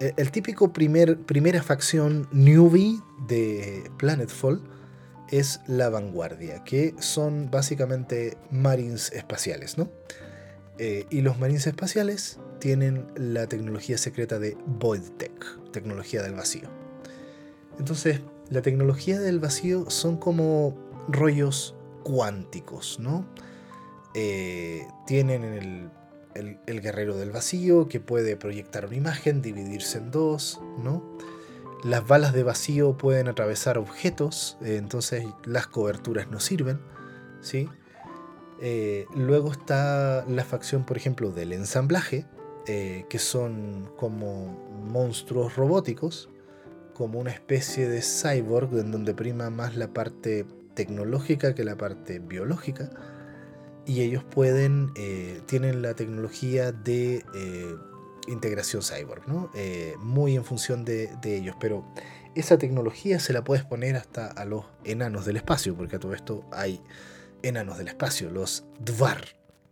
[0.00, 4.62] eh, el típico primer, primera facción newbie de Planetfall
[5.30, 9.90] es la vanguardia, que son básicamente marines espaciales, ¿no?
[10.78, 15.32] Eh, y los marines espaciales tienen la tecnología secreta de Void Tech,
[15.72, 16.68] tecnología del vacío.
[17.78, 20.76] Entonces, la tecnología del vacío son como
[21.08, 23.26] rollos cuánticos, ¿no?
[24.14, 25.90] Eh, tienen en el
[26.38, 31.02] el, guerrero del vacío, que puede proyectar una imagen, dividirse en dos, ¿no?
[31.84, 36.80] Las balas de vacío pueden atravesar objetos, eh, entonces las coberturas no sirven,
[37.40, 37.68] ¿sí?
[38.60, 42.26] Eh, luego está la facción, por ejemplo, del ensamblaje,
[42.66, 44.46] eh, que son como
[44.90, 46.28] monstruos robóticos,
[46.94, 50.44] como una especie de cyborg en donde prima más la parte
[50.74, 52.90] tecnológica que la parte biológica.
[53.86, 57.24] Y ellos pueden, eh, tienen la tecnología de
[58.26, 59.22] integración cyborg,
[60.00, 61.56] muy en función de, de ellos.
[61.58, 61.86] Pero
[62.34, 66.12] esa tecnología se la puedes poner hasta a los enanos del espacio, porque a todo
[66.12, 66.82] esto hay
[67.42, 69.24] enanos del espacio, los Dvar,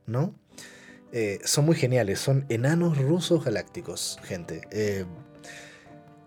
[0.06, 0.34] ¿no?
[1.12, 4.62] Eh, son muy geniales, son enanos rusos galácticos, gente.
[4.70, 5.04] Eh,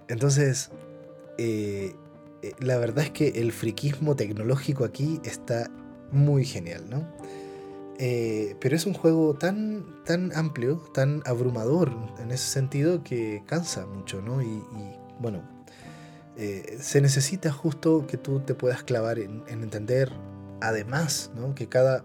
[0.08, 0.72] entonces,
[1.38, 1.94] eh,
[2.60, 5.70] la verdad es que el friquismo tecnológico aquí está
[6.12, 7.08] muy genial, ¿no?
[8.62, 14.22] pero es un juego tan, tan amplio, tan abrumador en ese sentido que cansa mucho,
[14.22, 14.42] ¿no?
[14.42, 14.64] Y,
[15.20, 15.44] bueno,
[16.80, 20.14] se necesita justo que tú te puedas clavar en, en entender,
[20.62, 21.56] además, ¿no?
[21.56, 22.04] Que cada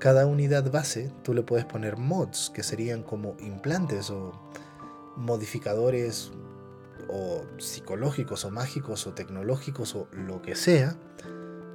[0.00, 4.32] cada unidad base tú le puedes poner mods, que serían como implantes o
[5.16, 6.32] modificadores
[7.08, 10.96] o psicológicos o mágicos o tecnológicos o lo que sea,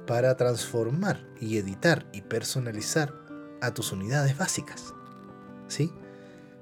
[0.08, 3.14] para transformar y editar y personalizar
[3.60, 4.92] a tus unidades básicas.
[5.68, 5.92] ¿Sí?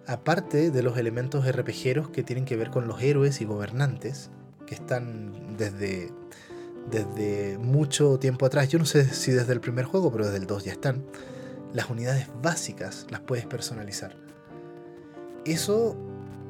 [0.06, 4.30] Aparte de los elementos RPGeros que tienen que ver con los héroes y gobernantes,
[4.66, 6.12] que están desde,
[6.90, 8.68] desde mucho tiempo atrás.
[8.68, 11.04] Yo no sé si desde el primer juego, pero desde el 2 ya están
[11.72, 14.16] las unidades básicas las puedes personalizar.
[15.44, 15.96] Eso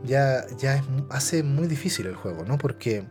[0.05, 2.59] ya, ya hace muy difícil el juego, ¿no?
[2.59, 3.05] Porque,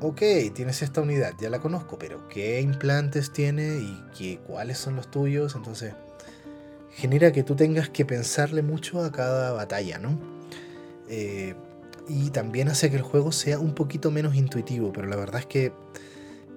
[0.00, 0.20] ok,
[0.54, 5.10] tienes esta unidad, ya la conozco, pero ¿qué implantes tiene y qué, cuáles son los
[5.10, 5.54] tuyos?
[5.54, 5.92] Entonces,
[6.92, 10.18] genera que tú tengas que pensarle mucho a cada batalla, ¿no?
[11.08, 11.54] Eh,
[12.08, 15.46] y también hace que el juego sea un poquito menos intuitivo, pero la verdad es
[15.46, 15.72] que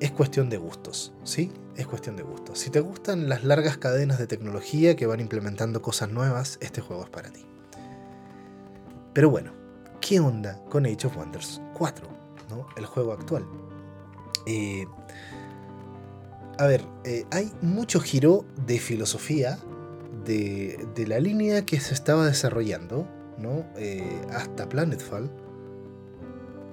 [0.02, 1.52] es cuestión de gustos, ¿sí?
[1.78, 2.58] Es cuestión de gustos.
[2.58, 7.04] Si te gustan las largas cadenas de tecnología que van implementando cosas nuevas, este juego
[7.04, 7.46] es para ti.
[9.14, 9.54] Pero bueno,
[10.02, 12.08] ¿qué onda con Age of Wonders 4?
[12.50, 12.66] ¿no?
[12.76, 13.46] El juego actual.
[14.48, 14.88] Eh,
[16.58, 19.60] a ver, eh, hay mucho giro de filosofía
[20.26, 23.66] de, la línea que se estaba desarrollando ¿no?
[23.76, 25.30] Eh, hasta Planetfall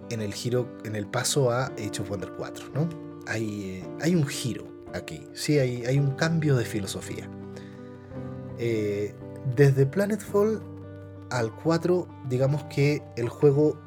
[0.08, 3.07] en el giro, en el paso a Age of Wonders 4, ¿no?
[3.28, 7.28] Hay, hay un giro aquí, sí, hay, hay un cambio de filosofía.
[8.58, 9.14] Eh,
[9.54, 10.62] desde Planetfall
[11.30, 13.78] al 4, digamos que el juego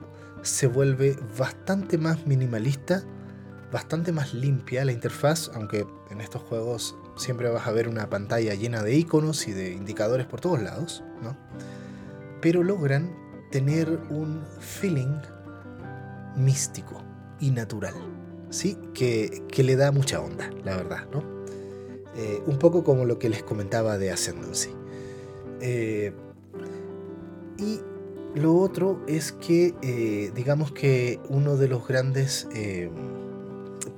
[0.43, 3.03] se vuelve bastante más minimalista,
[3.71, 8.53] bastante más limpia la interfaz, aunque en estos juegos siempre vas a ver una pantalla
[8.53, 11.37] llena de iconos y de indicadores por todos lados, ¿no?
[12.41, 13.15] Pero logran
[13.51, 15.19] tener un feeling
[16.35, 17.03] místico
[17.39, 17.93] y natural.
[18.51, 18.77] ¿Sí?
[18.93, 21.23] Que, le da mucha onda, la verdad, ¿no?
[22.15, 24.69] Eh, un poco como lo que les comentaba de Ascendancy.
[25.61, 26.13] Eh,
[27.57, 27.79] y
[28.35, 32.47] lo otro es que, eh, digamos que uno de los grandes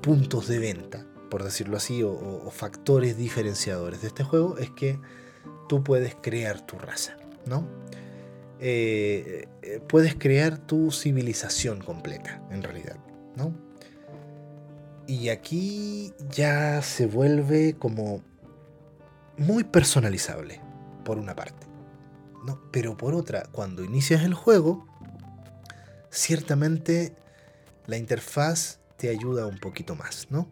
[0.02, 5.00] puntos de venta, por decirlo así, o, factores diferenciadores de este juego es que
[5.68, 7.68] tú puedes crear tu raza, ¿no?
[9.90, 12.96] puedes crear tu civilización completa, en realidad,
[13.36, 13.54] ¿no?
[15.08, 18.22] Y aquí ya se vuelve como
[19.38, 20.62] muy personalizable,
[21.04, 21.68] por una parte.
[22.46, 22.60] ¿no?
[22.72, 24.88] Pero por otra, cuando inicias el juego,
[26.10, 27.16] ciertamente
[27.86, 30.48] la interfaz te ayuda un poquito más, ¿no?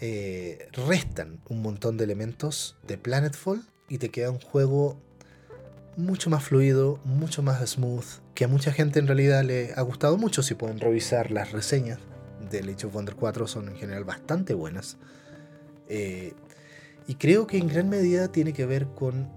[0.00, 5.00] Eh, restan un montón de elementos de Planetfall y te queda un juego
[5.96, 10.18] mucho más fluido, mucho más smooth, que a mucha gente en realidad le ha gustado
[10.18, 11.98] mucho si pueden revisar las reseñas
[12.50, 14.96] de Age of Wonder 4 son en general bastante buenas.
[15.88, 16.32] Eh,
[17.06, 19.30] y creo que en gran medida tiene que ver con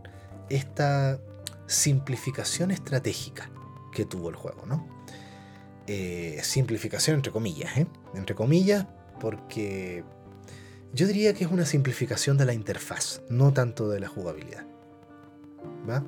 [0.49, 1.19] esta
[1.67, 3.51] simplificación estratégica
[3.93, 4.87] que tuvo el juego, ¿no?
[5.87, 7.87] Eh, simplificación entre comillas, ¿eh?
[8.15, 8.87] Entre comillas,
[9.19, 10.03] porque
[10.93, 14.65] yo diría que es una simplificación de la interfaz, no tanto de la jugabilidad.
[15.87, 16.03] ¿Va?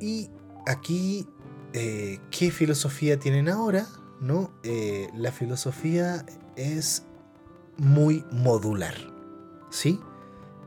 [0.00, 0.30] y
[0.66, 1.28] aquí,
[1.72, 3.86] ¿qué filosofía tienen ahora?
[4.20, 4.50] ¿No?
[4.62, 6.24] Eh, la filosofía
[6.56, 7.04] es
[7.76, 8.94] muy modular,
[9.70, 10.00] ¿sí?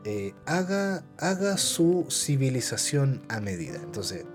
[0.05, 3.79] Eh, haga, haga su civilización a medida.
[3.83, 4.25] Entonces,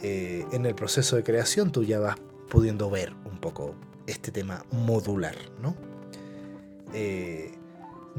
[0.00, 2.16] eh, en el proceso de creación tú ya vas
[2.50, 3.74] pudiendo ver un poco
[4.06, 5.74] este tema modular, ¿no?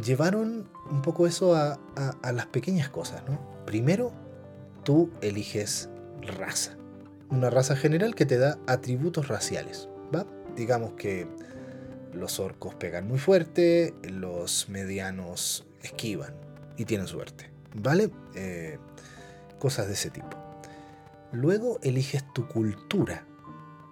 [0.04, 1.80] llevaron un poco eso a,
[2.22, 3.40] a las pequeñas cosas, ¿no?
[3.66, 4.12] Primero,
[4.84, 5.90] tú eliges
[6.22, 6.76] raza
[7.30, 9.90] una raza general que te da atributos raciales.
[10.56, 11.28] Digamos que
[12.14, 16.34] los orcos pegan muy fuerte, los medianos esquivan
[16.78, 17.50] y tienen suerte.
[17.74, 18.10] ¿Vale?
[18.36, 18.78] Eh,
[19.60, 20.38] cosas de ese tipo.
[21.34, 23.26] Luego eliges tu cultura.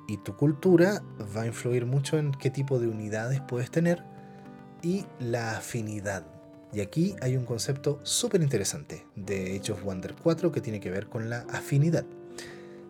[0.08, 1.02] Y tu cultura
[1.36, 4.04] va a influir mucho en qué tipo de unidades puedes tener
[4.82, 6.26] y la afinidad.
[6.74, 10.92] Y aquí hay un concepto súper interesante de Age of Wonder 4 que tiene que
[10.92, 12.06] ver con la afinidad.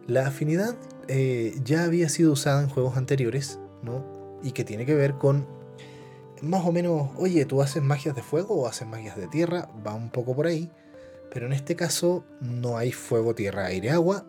[0.07, 0.75] La afinidad
[1.07, 4.05] eh, ya había sido usada en juegos anteriores, ¿no?
[4.43, 5.47] Y que tiene que ver con
[6.41, 9.93] más o menos, oye, tú haces magias de fuego o haces magias de tierra, va
[9.93, 10.69] un poco por ahí,
[11.31, 14.25] pero en este caso no hay fuego, tierra, aire, agua,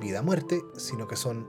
[0.00, 1.46] vida, muerte, sino que son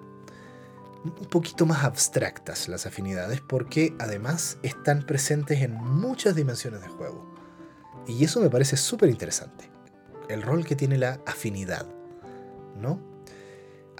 [1.05, 7.33] un poquito más abstractas las afinidades porque además están presentes en muchas dimensiones de juego.
[8.05, 9.69] Y eso me parece súper interesante.
[10.27, 11.87] El rol que tiene la afinidad,
[12.79, 13.08] ¿no?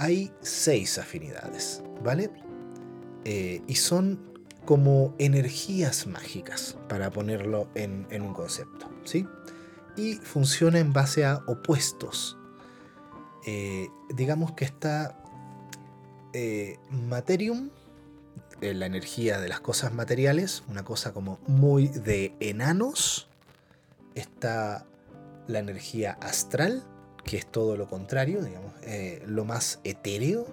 [0.02, 2.32] Hay seis afinidades, ¿vale?
[3.26, 4.18] Eh, y son
[4.64, 9.28] como energías mágicas, para ponerlo en, un concepto, ¿sí?
[9.98, 12.38] Y funciona en base a opuestos.
[13.46, 15.22] Eh, digamos que está
[16.32, 17.70] eh, Materium,
[18.62, 23.28] la energía de las cosas materiales, una cosa como muy de enanos.
[24.16, 24.86] Está
[25.48, 26.86] la energía astral,
[27.26, 28.69] que es todo lo contrario, digamos,
[29.26, 30.46] lo más etéreo.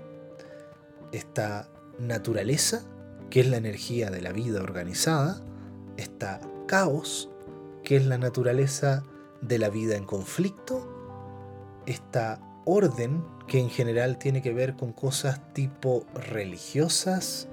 [1.12, 2.84] Está naturaleza,
[3.30, 5.42] que es la energía de la vida organizada,
[5.96, 7.30] está caos,
[7.82, 9.04] que es la naturaleza
[9.40, 10.88] de la vida en conflicto,
[11.86, 17.48] está orden, que en general tiene que ver con cosas tipo religiosas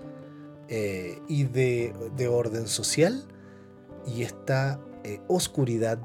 [0.70, 1.94] eh, y de,
[2.28, 3.24] orden social,
[4.08, 6.00] y está eh, oscuridad,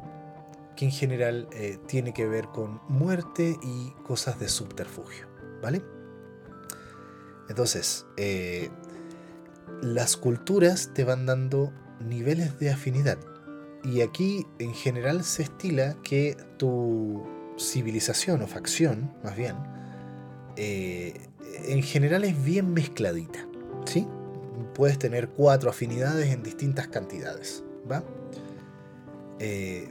[0.79, 5.27] que en general eh, tiene que ver con muerte y cosas de subterfugio,
[5.61, 5.83] ¿vale?
[7.49, 8.07] Entonces,
[9.83, 13.19] las culturas te van dando niveles de afinidad.
[13.83, 17.27] Y aquí en general se estila que tu
[17.59, 19.57] civilización o facción, más bien,
[20.57, 21.14] eh,
[21.67, 23.47] en general es bien mezcladita.
[23.85, 24.07] ¿sí?
[24.75, 27.64] Puedes tener cuatro afinidades en distintas cantidades.
[27.91, 28.05] ¿va?
[29.38, 29.91] Eh,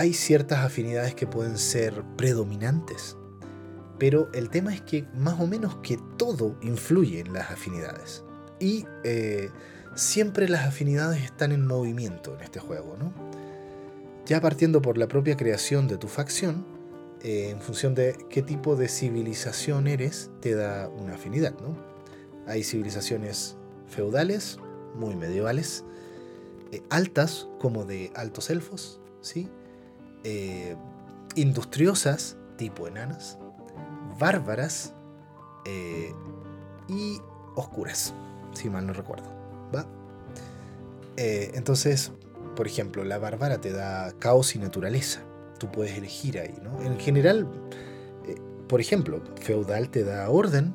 [0.00, 3.18] hay ciertas afinidades que pueden ser predominantes,
[3.98, 8.24] pero el tema es que más o menos que todo influye en las afinidades.
[8.58, 9.50] Y eh,
[9.94, 13.12] siempre las afinidades están en movimiento en este juego, ¿no?
[14.24, 16.64] Ya partiendo por la propia creación de tu facción,
[17.22, 21.76] eh, en función de qué tipo de civilización eres, te da una afinidad, ¿no?
[22.46, 24.56] Hay civilizaciones feudales,
[24.94, 25.84] muy medievales,
[26.72, 29.50] eh, altas, como de altos elfos, ¿sí?
[31.34, 33.38] Industriosas, tipo enanas,
[34.18, 34.94] bárbaras
[36.88, 37.20] y
[37.54, 38.14] oscuras
[38.52, 39.28] si mal no recuerdo.
[39.74, 39.86] ¿Va?
[41.16, 42.12] Eh, entonces,
[42.56, 45.20] por ejemplo, la bárbara te da caos y naturaleza.
[45.58, 46.82] Tú puedes elegir ahí, ¿no?
[46.82, 47.46] En general,
[48.26, 48.36] eh,
[48.68, 50.74] por ejemplo, feudal te da orden,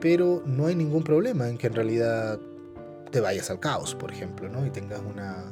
[0.00, 2.40] pero no hay ningún problema en que en realidad
[3.10, 4.66] te vayas al caos, por ejemplo, ¿no?
[4.66, 5.44] Y tengas una.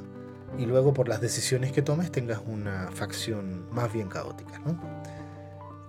[0.59, 4.79] Y luego por las decisiones que tomes tengas una facción más bien caótica, ¿no?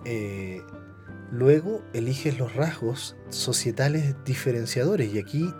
[0.04, 0.60] Eh,
[1.32, 5.50] Luego eliges los rasgos societales diferenciadores y aquí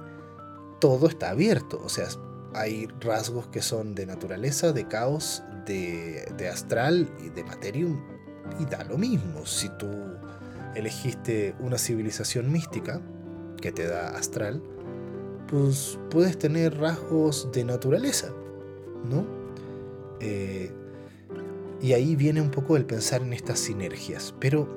[0.83, 1.81] todo está abierto.
[1.83, 2.09] O sea,
[2.55, 7.99] hay rasgos que son de naturaleza, de caos, de, astral y de materium.
[8.61, 9.47] Y da lo mismo.
[9.47, 9.89] Si tú
[10.75, 13.01] elegiste una civilización mística
[13.59, 14.63] que te da astral,
[15.49, 18.29] pues puedes tener rasgos de naturaleza,
[19.05, 19.43] ¿no?
[20.21, 20.71] Eh,
[21.81, 24.35] y ahí viene un poco el pensar en estas sinergias.
[24.39, 24.69] Pero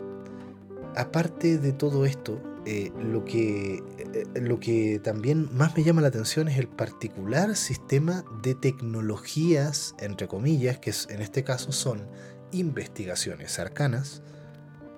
[0.96, 6.08] aparte de todo esto, eh, lo, que, eh, lo que también más me llama la
[6.08, 12.08] atención es el particular sistema de tecnologías, entre comillas, que en este caso son
[12.52, 14.22] investigaciones arcanas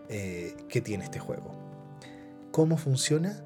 [0.07, 1.51] que tiene este juego.
[2.53, 3.43] ¿Cómo funciona?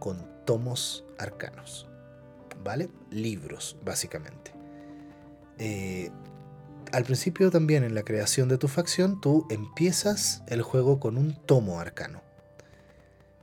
[0.00, 1.88] Con tomos arcanos.
[2.64, 2.88] ¿Vale?
[3.12, 4.49] Libros, básicamente
[6.92, 11.34] al principio también en la creación de tu facción, tú empiezas el juego con un
[11.46, 12.22] tomo arcano.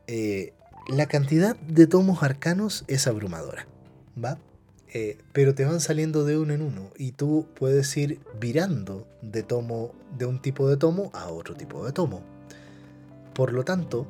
[0.07, 0.53] Eh,
[0.88, 3.68] la cantidad de tomos arcanos es abrumadora,
[4.24, 4.38] ¿va?
[4.93, 9.43] Eh, pero te van saliendo de uno en uno y tú puedes ir virando de
[9.43, 12.22] tomo de un tipo de tomo a otro tipo de tomo.
[13.34, 14.07] Por lo tanto,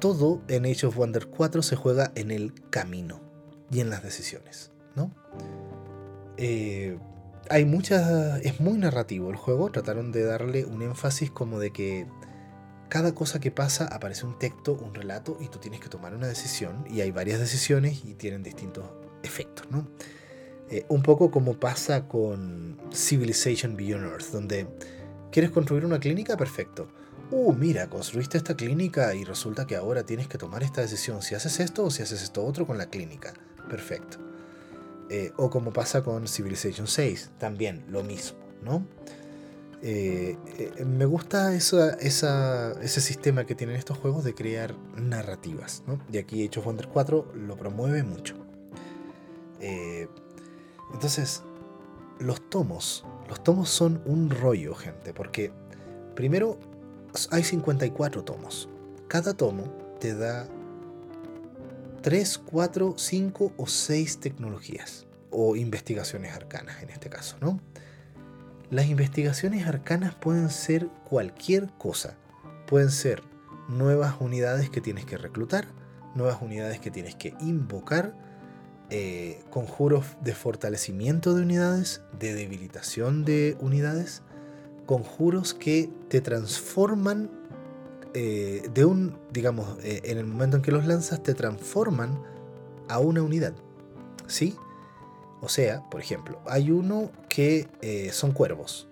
[0.00, 3.20] todo en Age of Wonder 4 se juega en el camino
[3.70, 5.12] y en las decisiones, ¿no?
[6.36, 6.98] Eh,
[7.50, 8.40] hay muchas.
[8.42, 9.70] Es muy narrativo el juego.
[9.70, 12.06] Trataron de darle un énfasis como de que
[12.88, 16.26] cada cosa que pasa aparece un texto, un relato, y tú tienes que tomar una
[16.26, 16.84] decisión.
[16.88, 18.84] Y hay varias decisiones y tienen distintos
[19.22, 19.88] efectos, ¿no?
[20.70, 24.66] Eh, un poco como pasa con Civilization Beyond Earth, donde
[25.30, 26.88] quieres construir una clínica, perfecto.
[27.30, 31.34] uh, mira, construiste esta clínica y resulta que ahora tienes que tomar esta decisión, si
[31.34, 33.34] haces esto o si haces esto otro con la clínica.
[33.68, 34.18] Perfecto.
[35.10, 38.86] Eh, o como pasa con Civilization 6, también lo mismo, ¿no?
[39.82, 46.00] Eh, eh, me gusta ese sistema que tienen estos juegos de crear narrativas, ¿no?
[46.10, 48.34] Y aquí Age of Wonder 4 lo promueve mucho.
[50.92, 51.42] entonces,
[52.18, 55.52] los tomos, los tomos son un rollo, gente, porque
[56.14, 56.58] primero
[57.30, 58.68] hay 54 tomos.
[59.08, 59.64] Cada tomo
[60.00, 60.48] te da
[62.04, 67.58] 3, 4, 5 o 6 tecnologías o investigaciones arcanas en este caso, ¿no?
[68.68, 72.18] Las investigaciones arcanas pueden ser cualquier cosa.
[72.66, 73.22] Pueden ser
[73.70, 75.68] nuevas unidades que tienes que reclutar,
[76.14, 78.14] nuevas unidades que tienes que invocar,
[78.90, 84.20] eh, conjuros de fortalecimiento de unidades, de debilitación de unidades,
[84.84, 87.30] conjuros que te transforman
[88.14, 92.22] eh, de un, digamos, eh, en el momento en que los lanzas, te transforman
[92.88, 93.54] a una unidad.
[94.28, 94.56] ¿Sí?
[95.40, 98.88] O sea, por ejemplo, hay uno que eh, son cuervos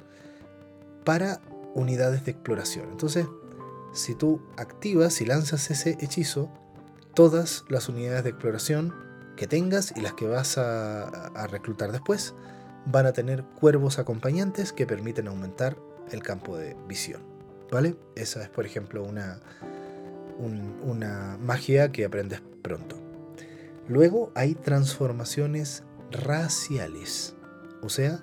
[1.04, 1.40] para
[1.74, 2.88] unidades de exploración.
[2.90, 3.26] Entonces,
[3.94, 6.50] si tú activas y lanzas ese hechizo,
[7.14, 8.92] todas las unidades de exploración
[9.36, 12.34] que tengas y las que vas a reclutar después
[12.86, 15.76] van a tener cuervos acompañantes que permiten aumentar
[16.10, 17.31] el campo de visión.
[17.72, 17.96] ¿Vale?
[18.16, 19.40] Esa es, por ejemplo, una,
[20.84, 22.96] una magia que aprendes pronto.
[23.88, 27.34] Luego hay transformaciones raciales.
[27.82, 28.20] O sea,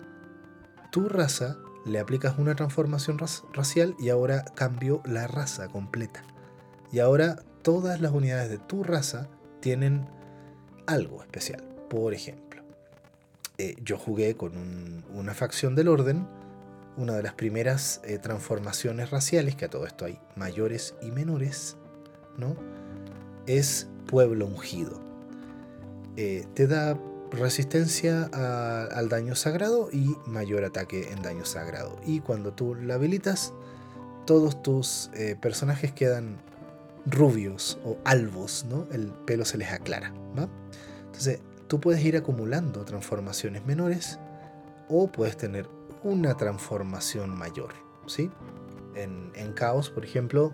[0.91, 3.17] tu raza le aplicas una transformación
[3.51, 6.21] racial y ahora cambió la raza completa.
[6.91, 9.29] Y ahora todas las unidades de tu raza
[9.61, 10.07] tienen
[10.85, 11.63] algo especial.
[11.89, 12.61] Por ejemplo,
[13.57, 16.27] eh, yo jugué con una facción del orden
[16.99, 21.77] una de las primeras eh, transformaciones raciales, que a todo esto hay mayores y menores,
[22.37, 22.55] ¿no?
[23.47, 24.99] Es pueblo ungido.
[26.17, 26.99] Eh, te da
[27.31, 31.97] resistencia al daño sagrado y mayor ataque en daño sagrado.
[32.05, 33.53] Y cuando tú la habilitas,
[34.25, 36.37] todos tus eh, personajes quedan
[37.05, 38.87] rubios o albos, ¿no?
[38.91, 40.49] El pelo se les aclara, ¿va?
[41.05, 44.19] Entonces, tú puedes ir acumulando transformaciones menores
[44.89, 45.69] o puedes tener
[46.03, 47.73] una transformación mayor.
[48.05, 48.31] ¿sí?
[48.95, 50.53] En, Caos, por ejemplo,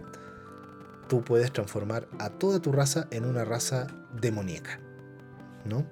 [1.07, 3.87] tú puedes transformar a toda tu raza en una raza
[4.19, 4.79] demoníaca.
[5.65, 5.85] ¿no?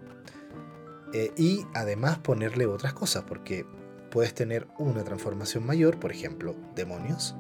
[1.13, 3.65] Eh, y además ponerle otras cosas, porque
[4.11, 7.35] puedes tener una transformación mayor, por ejemplo, demonios,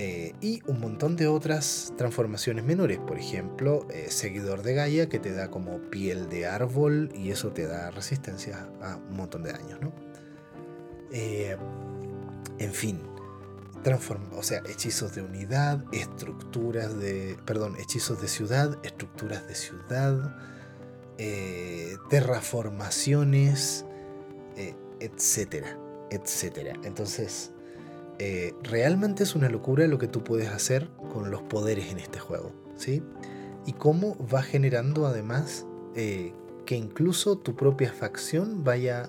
[0.00, 5.18] eh, y un montón de otras transformaciones menores, por ejemplo, eh, seguidor de Gaia, que
[5.18, 9.52] te da como piel de árbol y eso te da resistencia a un montón de
[9.52, 9.92] daños, ¿no?
[11.12, 11.56] Eh,
[12.58, 13.00] en fin,
[14.36, 20.36] o sea, hechizos de unidad, estructuras de, perdón, hechizos de ciudad, estructuras de ciudad,
[21.16, 23.86] eh, terraformaciones,
[24.56, 25.78] eh, etcétera,
[26.10, 26.74] etcétera.
[26.84, 27.52] Entonces,
[28.62, 32.52] realmente es una locura lo que tú puedes hacer con los poderes en este juego,
[32.76, 33.02] ¿sí?
[33.64, 39.08] Y cómo va generando además que incluso tu propia facción vaya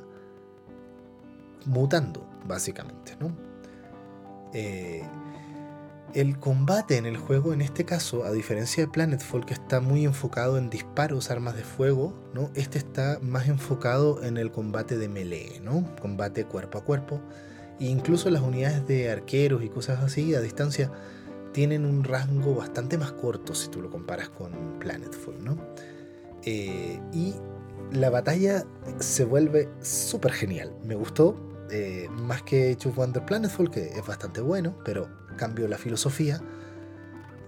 [1.65, 3.15] mutando, básicamente.
[3.19, 3.35] ¿no?
[4.53, 5.03] Eh,
[6.13, 10.05] el combate en el juego, en este caso, a diferencia de Planetfall, que está muy
[10.05, 12.49] enfocado en disparos, armas de fuego, ¿no?
[12.55, 15.85] este está más enfocado en el combate de melee, ¿no?
[16.01, 17.21] combate cuerpo a cuerpo.
[17.79, 20.91] E incluso las unidades de arqueros y cosas así a distancia
[21.53, 25.43] tienen un rango bastante más corto si tú lo comparas con Planetfall.
[25.43, 25.57] ¿no?
[26.43, 27.35] Eh, y
[27.91, 28.65] la batalla
[28.99, 30.73] se vuelve súper genial.
[30.83, 31.35] Me gustó
[31.71, 36.41] eh, más que Age of Wonder Planetfall, que es bastante bueno, pero cambió la filosofía.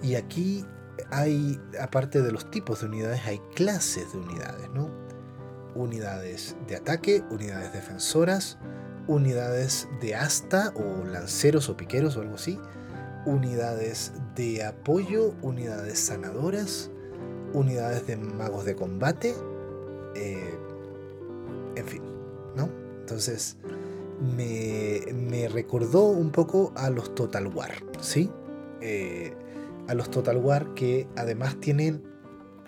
[0.01, 0.65] Y aquí
[1.11, 4.89] hay, aparte de los tipos de unidades, hay clases de unidades, ¿no?
[5.75, 8.57] Unidades de ataque, unidades defensoras,
[9.07, 12.59] unidades de asta o lanceros o piqueros o algo así,
[13.25, 16.89] unidades de apoyo, unidades sanadoras,
[17.53, 19.35] unidades de magos de combate,
[20.15, 20.57] eh,
[21.75, 22.01] en fin,
[22.55, 22.69] ¿no?
[22.99, 23.57] Entonces,
[24.21, 28.29] me, recordó un poco a los Total War, ¿sí?
[28.81, 29.33] Eh,
[29.87, 32.03] a los Total War que además tienen,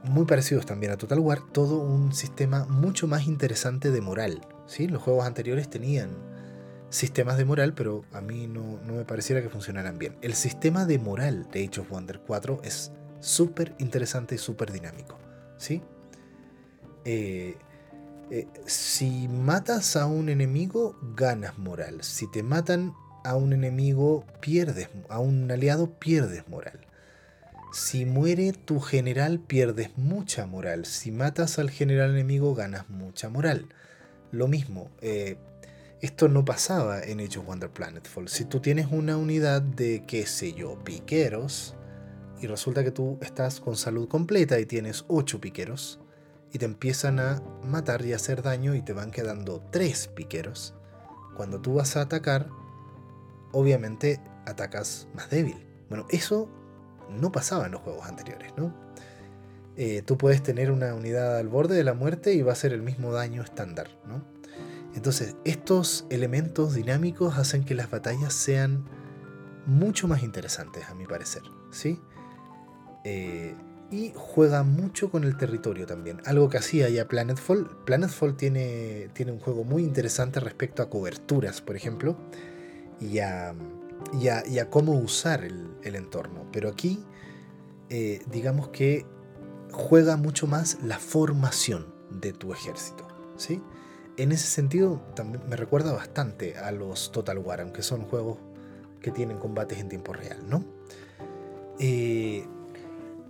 [0.04, 4.88] muy parecidos también a Total War, todo un sistema mucho más interesante de moral, ¿sí?
[4.88, 6.10] Los juegos anteriores tenían
[6.90, 10.16] sistemas de moral, pero a mí no, me pareciera que funcionaran bien.
[10.22, 15.18] El sistema de moral de Age of Wonder 4 es súper interesante y súper dinámico,
[15.58, 15.82] ¿sí?
[17.06, 17.56] Eh,
[18.36, 22.02] eh, si matas a un enemigo, ganas moral.
[22.02, 26.80] Si te matan a un enemigo pierdes, a un aliado pierdes moral.
[27.74, 30.86] Si muere tu general pierdes mucha moral.
[30.88, 33.68] Si matas al general enemigo ganas mucha moral.
[34.32, 35.38] Lo mismo, eh,
[36.02, 38.30] esto no pasaba en Age of Wonder Planetfall.
[38.30, 41.76] Si tú tienes una unidad de, qué sé yo, piqueros,
[42.42, 46.00] y resulta que tú estás con salud completa y tienes 8 piqueros,
[46.54, 50.76] y te empiezan a matar y hacer daño y te van quedando 3 piqueros,
[51.36, 52.48] cuando tú vas a atacar,
[53.52, 55.66] obviamente atacas más débil.
[55.90, 56.50] Bueno, eso
[57.10, 58.74] no pasaba en los juegos anteriores, ¿no?
[59.76, 62.74] Eh, tú puedes tener una unidad al borde de la muerte y va a ser
[62.74, 64.24] el mismo daño estándar, ¿no?
[64.96, 68.86] Entonces, estos elementos dinámicos hacen que las batallas sean
[69.66, 71.42] mucho más interesantes, a mi parecer,
[71.72, 72.00] ¿sí?
[73.04, 73.56] Eh,
[73.94, 77.70] y juega mucho con el territorio también, algo que hacía ya Planetfall.
[77.86, 82.18] Planetfall tiene, tiene un juego muy interesante respecto a coberturas, por ejemplo,
[83.00, 83.54] y a,
[84.20, 86.48] y a, cómo usar el, entorno.
[86.52, 87.06] Pero aquí,
[87.92, 89.06] eh, digamos que
[89.72, 93.08] juega mucho más la formación de tu ejército.
[93.38, 93.62] ¿sí?
[94.18, 98.40] En ese sentido, también me recuerda bastante a los Total War, aunque son juegos
[99.02, 100.66] que tienen combates en tiempo real, ¿no?
[101.78, 102.48] Eh,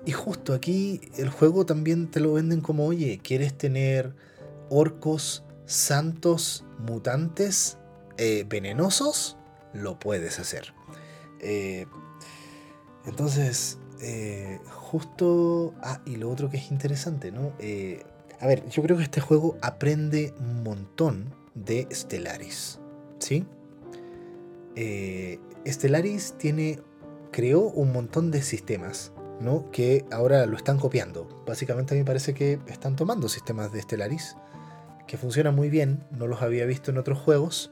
[0.06, 4.14] y justo aquí el juego también te lo venden como, oye, ¿quieres tener
[4.70, 7.78] orcos santos mutantes
[8.18, 9.38] eh, venenosos?
[9.74, 10.74] Lo puedes hacer.
[11.40, 11.86] Eh,
[13.06, 15.74] entonces, eh, justo...
[15.82, 17.54] Ah, y lo otro que es interesante, ¿no?
[17.60, 18.04] Eh,
[18.40, 22.80] a ver, yo creo que este juego aprende un montón de Stellaris,
[23.20, 23.46] ¿sí?
[25.66, 26.80] Stellaris tiene,
[27.32, 29.14] creó un montón de sistemas,
[29.72, 31.44] Que ahora lo están copiando.
[31.46, 34.36] Básicamente a mí me parece que están tomando sistemas de Stellaris
[35.08, 37.72] que funcionan muy bien, no los había visto en otros juegos,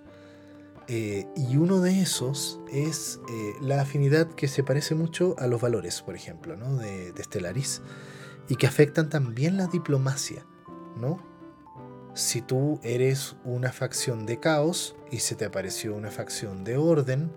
[0.87, 5.61] eh, y uno de esos es eh, la afinidad que se parece mucho a los
[5.61, 7.81] valores, por ejemplo, de, de Stellaris,
[8.49, 10.45] y que afectan también la diplomacia.
[10.97, 11.19] ¿no?
[12.13, 17.31] Si tú eres una facción de caos y se te apareció una facción de orden,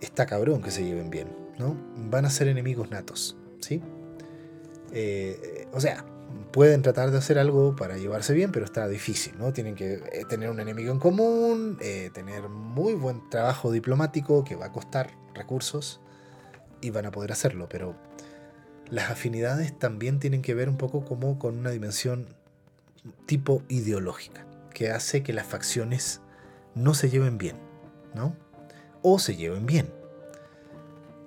[0.00, 1.28] está cabrón que se lleven bien,
[1.58, 1.76] ¿no?
[2.10, 3.82] Van a ser enemigos natos, ¿sí?
[4.92, 6.04] Eh, o sea,
[6.52, 9.52] pueden tratar de hacer algo para llevarse bien, pero está difícil, ¿no?
[9.52, 14.56] Tienen que eh, tener un enemigo en común, eh, tener muy buen trabajo diplomático que
[14.56, 16.00] va a costar recursos
[16.80, 17.96] y van a poder hacerlo, pero
[18.90, 22.26] las afinidades también tienen que ver un poco como con una dimensión
[23.26, 26.20] tipo ideológica, que hace que las facciones
[26.74, 27.56] no se lleven bien,
[28.14, 28.34] ¿no?
[29.02, 29.97] O se lleven bien.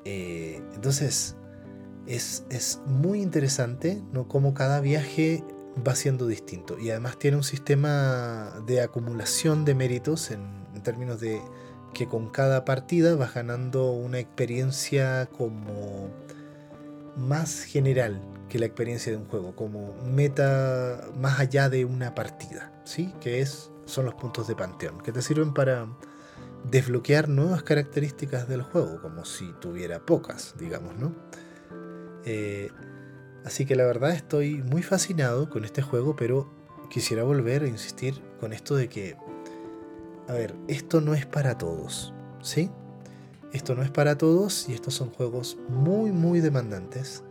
[0.05, 1.35] Eh, entonces,
[2.07, 4.27] es, muy interesante ¿no?
[4.27, 5.43] cómo cada viaje
[5.87, 11.39] va siendo distinto y además tiene un sistema de acumulación de méritos en, términos de
[11.93, 16.09] que con cada partida vas ganando una experiencia como
[17.15, 22.73] más general que la experiencia de un juego, como meta más allá de una partida,
[22.83, 23.13] ¿sí?
[23.21, 25.87] Que es, son los puntos de panteón, que te sirven para
[26.69, 31.15] desbloquear nuevas características del juego, como si tuviera pocas, digamos, ¿no?
[32.25, 32.69] Eh,
[33.45, 36.53] así que la verdad estoy muy fascinado con este juego, pero
[36.89, 39.17] quisiera volver a insistir con esto de que,
[40.27, 42.69] a ver, esto no es para todos, ¿sí?
[43.53, 47.23] Esto no es para todos y estos son juegos muy, muy demandantes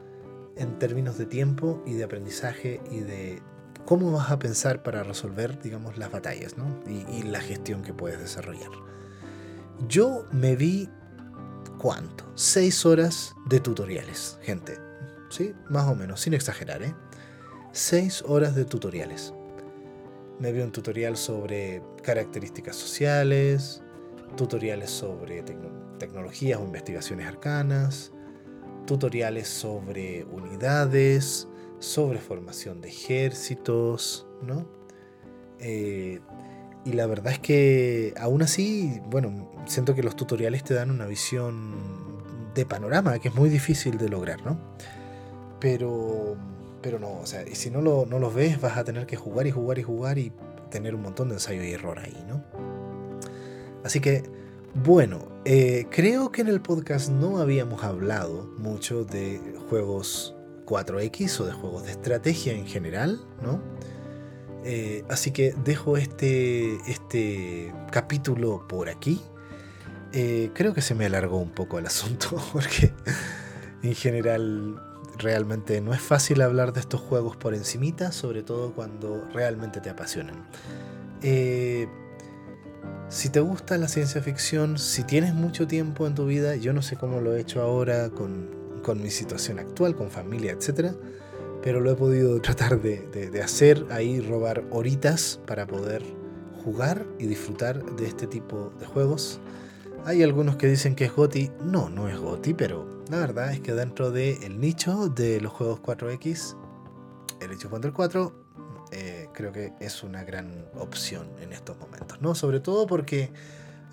[0.57, 3.43] en términos de tiempo y de aprendizaje y de
[3.87, 6.81] cómo vas a pensar para resolver, digamos, las batallas, ¿no?
[6.87, 8.71] Y, y la gestión que puedes desarrollar.
[9.89, 10.89] Yo me vi
[11.81, 12.25] ¿cuánto?
[12.35, 14.79] 6 horas de tutoriales, gente.
[15.31, 15.55] ¿Sí?
[15.69, 16.95] Más o menos, sin exagerar, ¿eh?
[17.73, 19.33] 6 horas de tutoriales.
[20.39, 23.83] Me vi un tutorial sobre características sociales,
[24.37, 25.43] tutoriales sobre
[25.99, 28.13] tecnologías o investigaciones arcanas,
[28.87, 34.67] tutoriales sobre unidades, sobre formación de ejércitos, ¿no?
[35.59, 36.21] Eh,
[36.85, 41.07] y la verdad es que aún así, bueno, siento que los tutoriales te dan una
[41.07, 41.75] visión
[42.55, 44.59] de panorama que es muy difícil de lograr, ¿no?
[45.61, 46.37] Pero,
[46.81, 49.47] pero no, o sea, si no, lo, no los ves vas a tener que jugar
[49.47, 50.33] y jugar y jugar y
[50.71, 52.43] tener un montón de ensayo y error ahí, ¿no?
[53.85, 54.23] Así que,
[54.75, 60.35] bueno, eh, creo que en el podcast no habíamos hablado mucho de juegos
[60.67, 63.61] 4X o de juegos de estrategia en general, ¿no?
[64.65, 69.21] Eh, así que dejo este, este capítulo por aquí.
[70.13, 72.93] Eh, creo que se me alargó un poco el asunto porque
[73.83, 74.83] en general
[75.19, 79.91] realmente no es fácil hablar de estos juegos por encimita, sobre todo cuando realmente te
[79.91, 80.47] apasionan.
[81.23, 81.87] Eh,
[83.09, 86.81] Si te gusta la ciencia ficción, si tienes mucho tiempo en tu vida, yo no
[86.81, 88.49] sé cómo lo he hecho ahora con,
[88.85, 90.95] con mi situación actual, con familia, etc.
[91.63, 96.03] Pero lo he podido tratar de, de, hacer ahí, robar horitas para poder
[96.65, 99.41] jugar y disfrutar de este tipo de juegos.
[100.05, 101.51] Hay algunos que dicen que es GOTI.
[101.65, 105.81] No, no es GOTI, pero la verdad es que dentro del nicho de los juegos
[105.81, 106.57] 4X,
[107.41, 108.33] el hecho el 4
[108.93, 112.35] eh, creo que es una gran opción en estos momentos, ¿no?
[112.35, 113.31] Sobre todo porque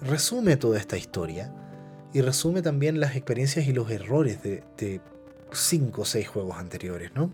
[0.01, 1.53] resume toda esta historia
[2.13, 5.01] y resume también las experiencias y los errores de, de
[5.52, 7.32] cinco o seis juegos anteriores, ¿no?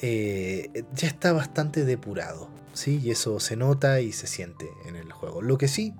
[0.00, 3.00] Eh, ya está bastante depurado, ¿sí?
[3.02, 5.42] Y eso se nota y se siente en el juego.
[5.42, 5.94] Lo que sí,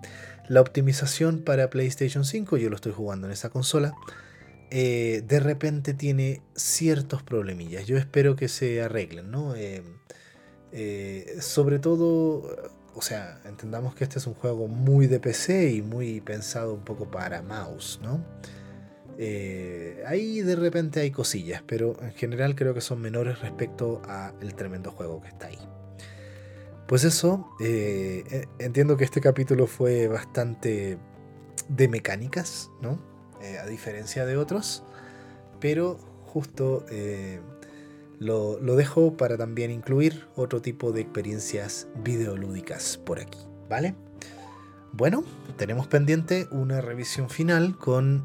[0.48, 3.94] la optimización para PlayStation 5, yo lo estoy jugando en esa consola,
[4.70, 7.86] eh, de repente tiene ciertos problemillas.
[7.86, 9.54] Yo espero que se arreglen, ¿no?
[9.54, 15.82] Eh, sobre todo, o sea, entendamos que este es un juego muy de PC y
[15.82, 18.24] muy pensado un poco para mouse, ¿no?
[19.18, 24.54] Eh, ahí de repente hay cosillas, pero en general creo que son menores respecto al
[24.54, 25.58] tremendo juego que está ahí.
[26.88, 30.98] Pues eso, eh, entiendo que este capítulo fue bastante
[31.68, 32.98] de mecánicas, ¿no?
[33.60, 34.84] a diferencia de otros,
[35.58, 36.86] pero justo
[38.22, 43.38] lo, dejo para también incluir otro tipo de experiencias videolúdicas por aquí,
[43.68, 43.94] ¿vale?
[44.92, 45.24] Bueno,
[45.56, 48.24] tenemos pendiente una revisión final con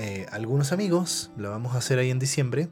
[0.00, 2.70] eh, algunos amigos, lo vamos a hacer ahí en diciembre,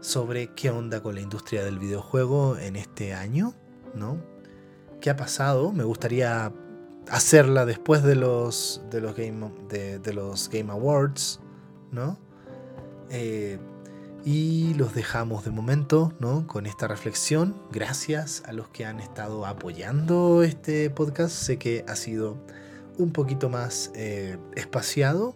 [0.00, 3.54] sobre qué onda con la industria del videojuego en este año,
[3.94, 4.16] ¿no?
[5.00, 5.72] ¿Qué ha pasado?
[5.72, 6.52] Me gustaría
[7.10, 11.40] hacerla después de los, de los, Game, de, los Game Awards,
[11.92, 12.18] ¿no?
[13.10, 13.58] Eh,
[14.24, 16.46] y los dejamos de momento ¿no?
[16.46, 17.54] con esta reflexión.
[17.70, 21.30] Gracias a los que han estado apoyando este podcast.
[21.30, 22.38] Sé que ha sido
[22.96, 25.34] un poquito más eh, espaciado.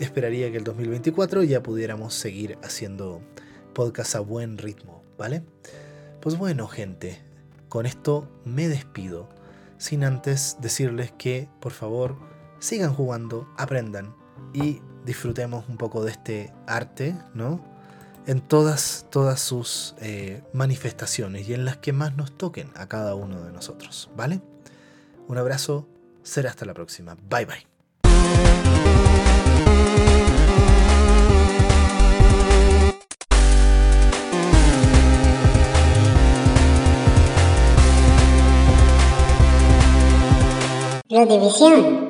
[0.00, 3.20] Esperaría que el 2024 ya pudiéramos seguir haciendo
[3.74, 5.42] podcast a buen ritmo, ¿vale?
[6.20, 7.20] Pues bueno, gente,
[7.68, 9.28] con esto me despido.
[9.78, 12.16] Sin antes decirles que, por favor,
[12.58, 14.14] sigan jugando, aprendan
[14.52, 17.70] y disfrutemos un poco de este arte, ¿no?
[18.26, 23.14] en todas, todas sus eh, manifestaciones y en las que más nos toquen a cada
[23.14, 24.40] uno de nosotros, ¿vale?
[25.26, 25.88] Un abrazo,
[26.22, 27.16] será hasta la próxima.
[27.28, 28.69] Bye bye.
[41.10, 42.09] La división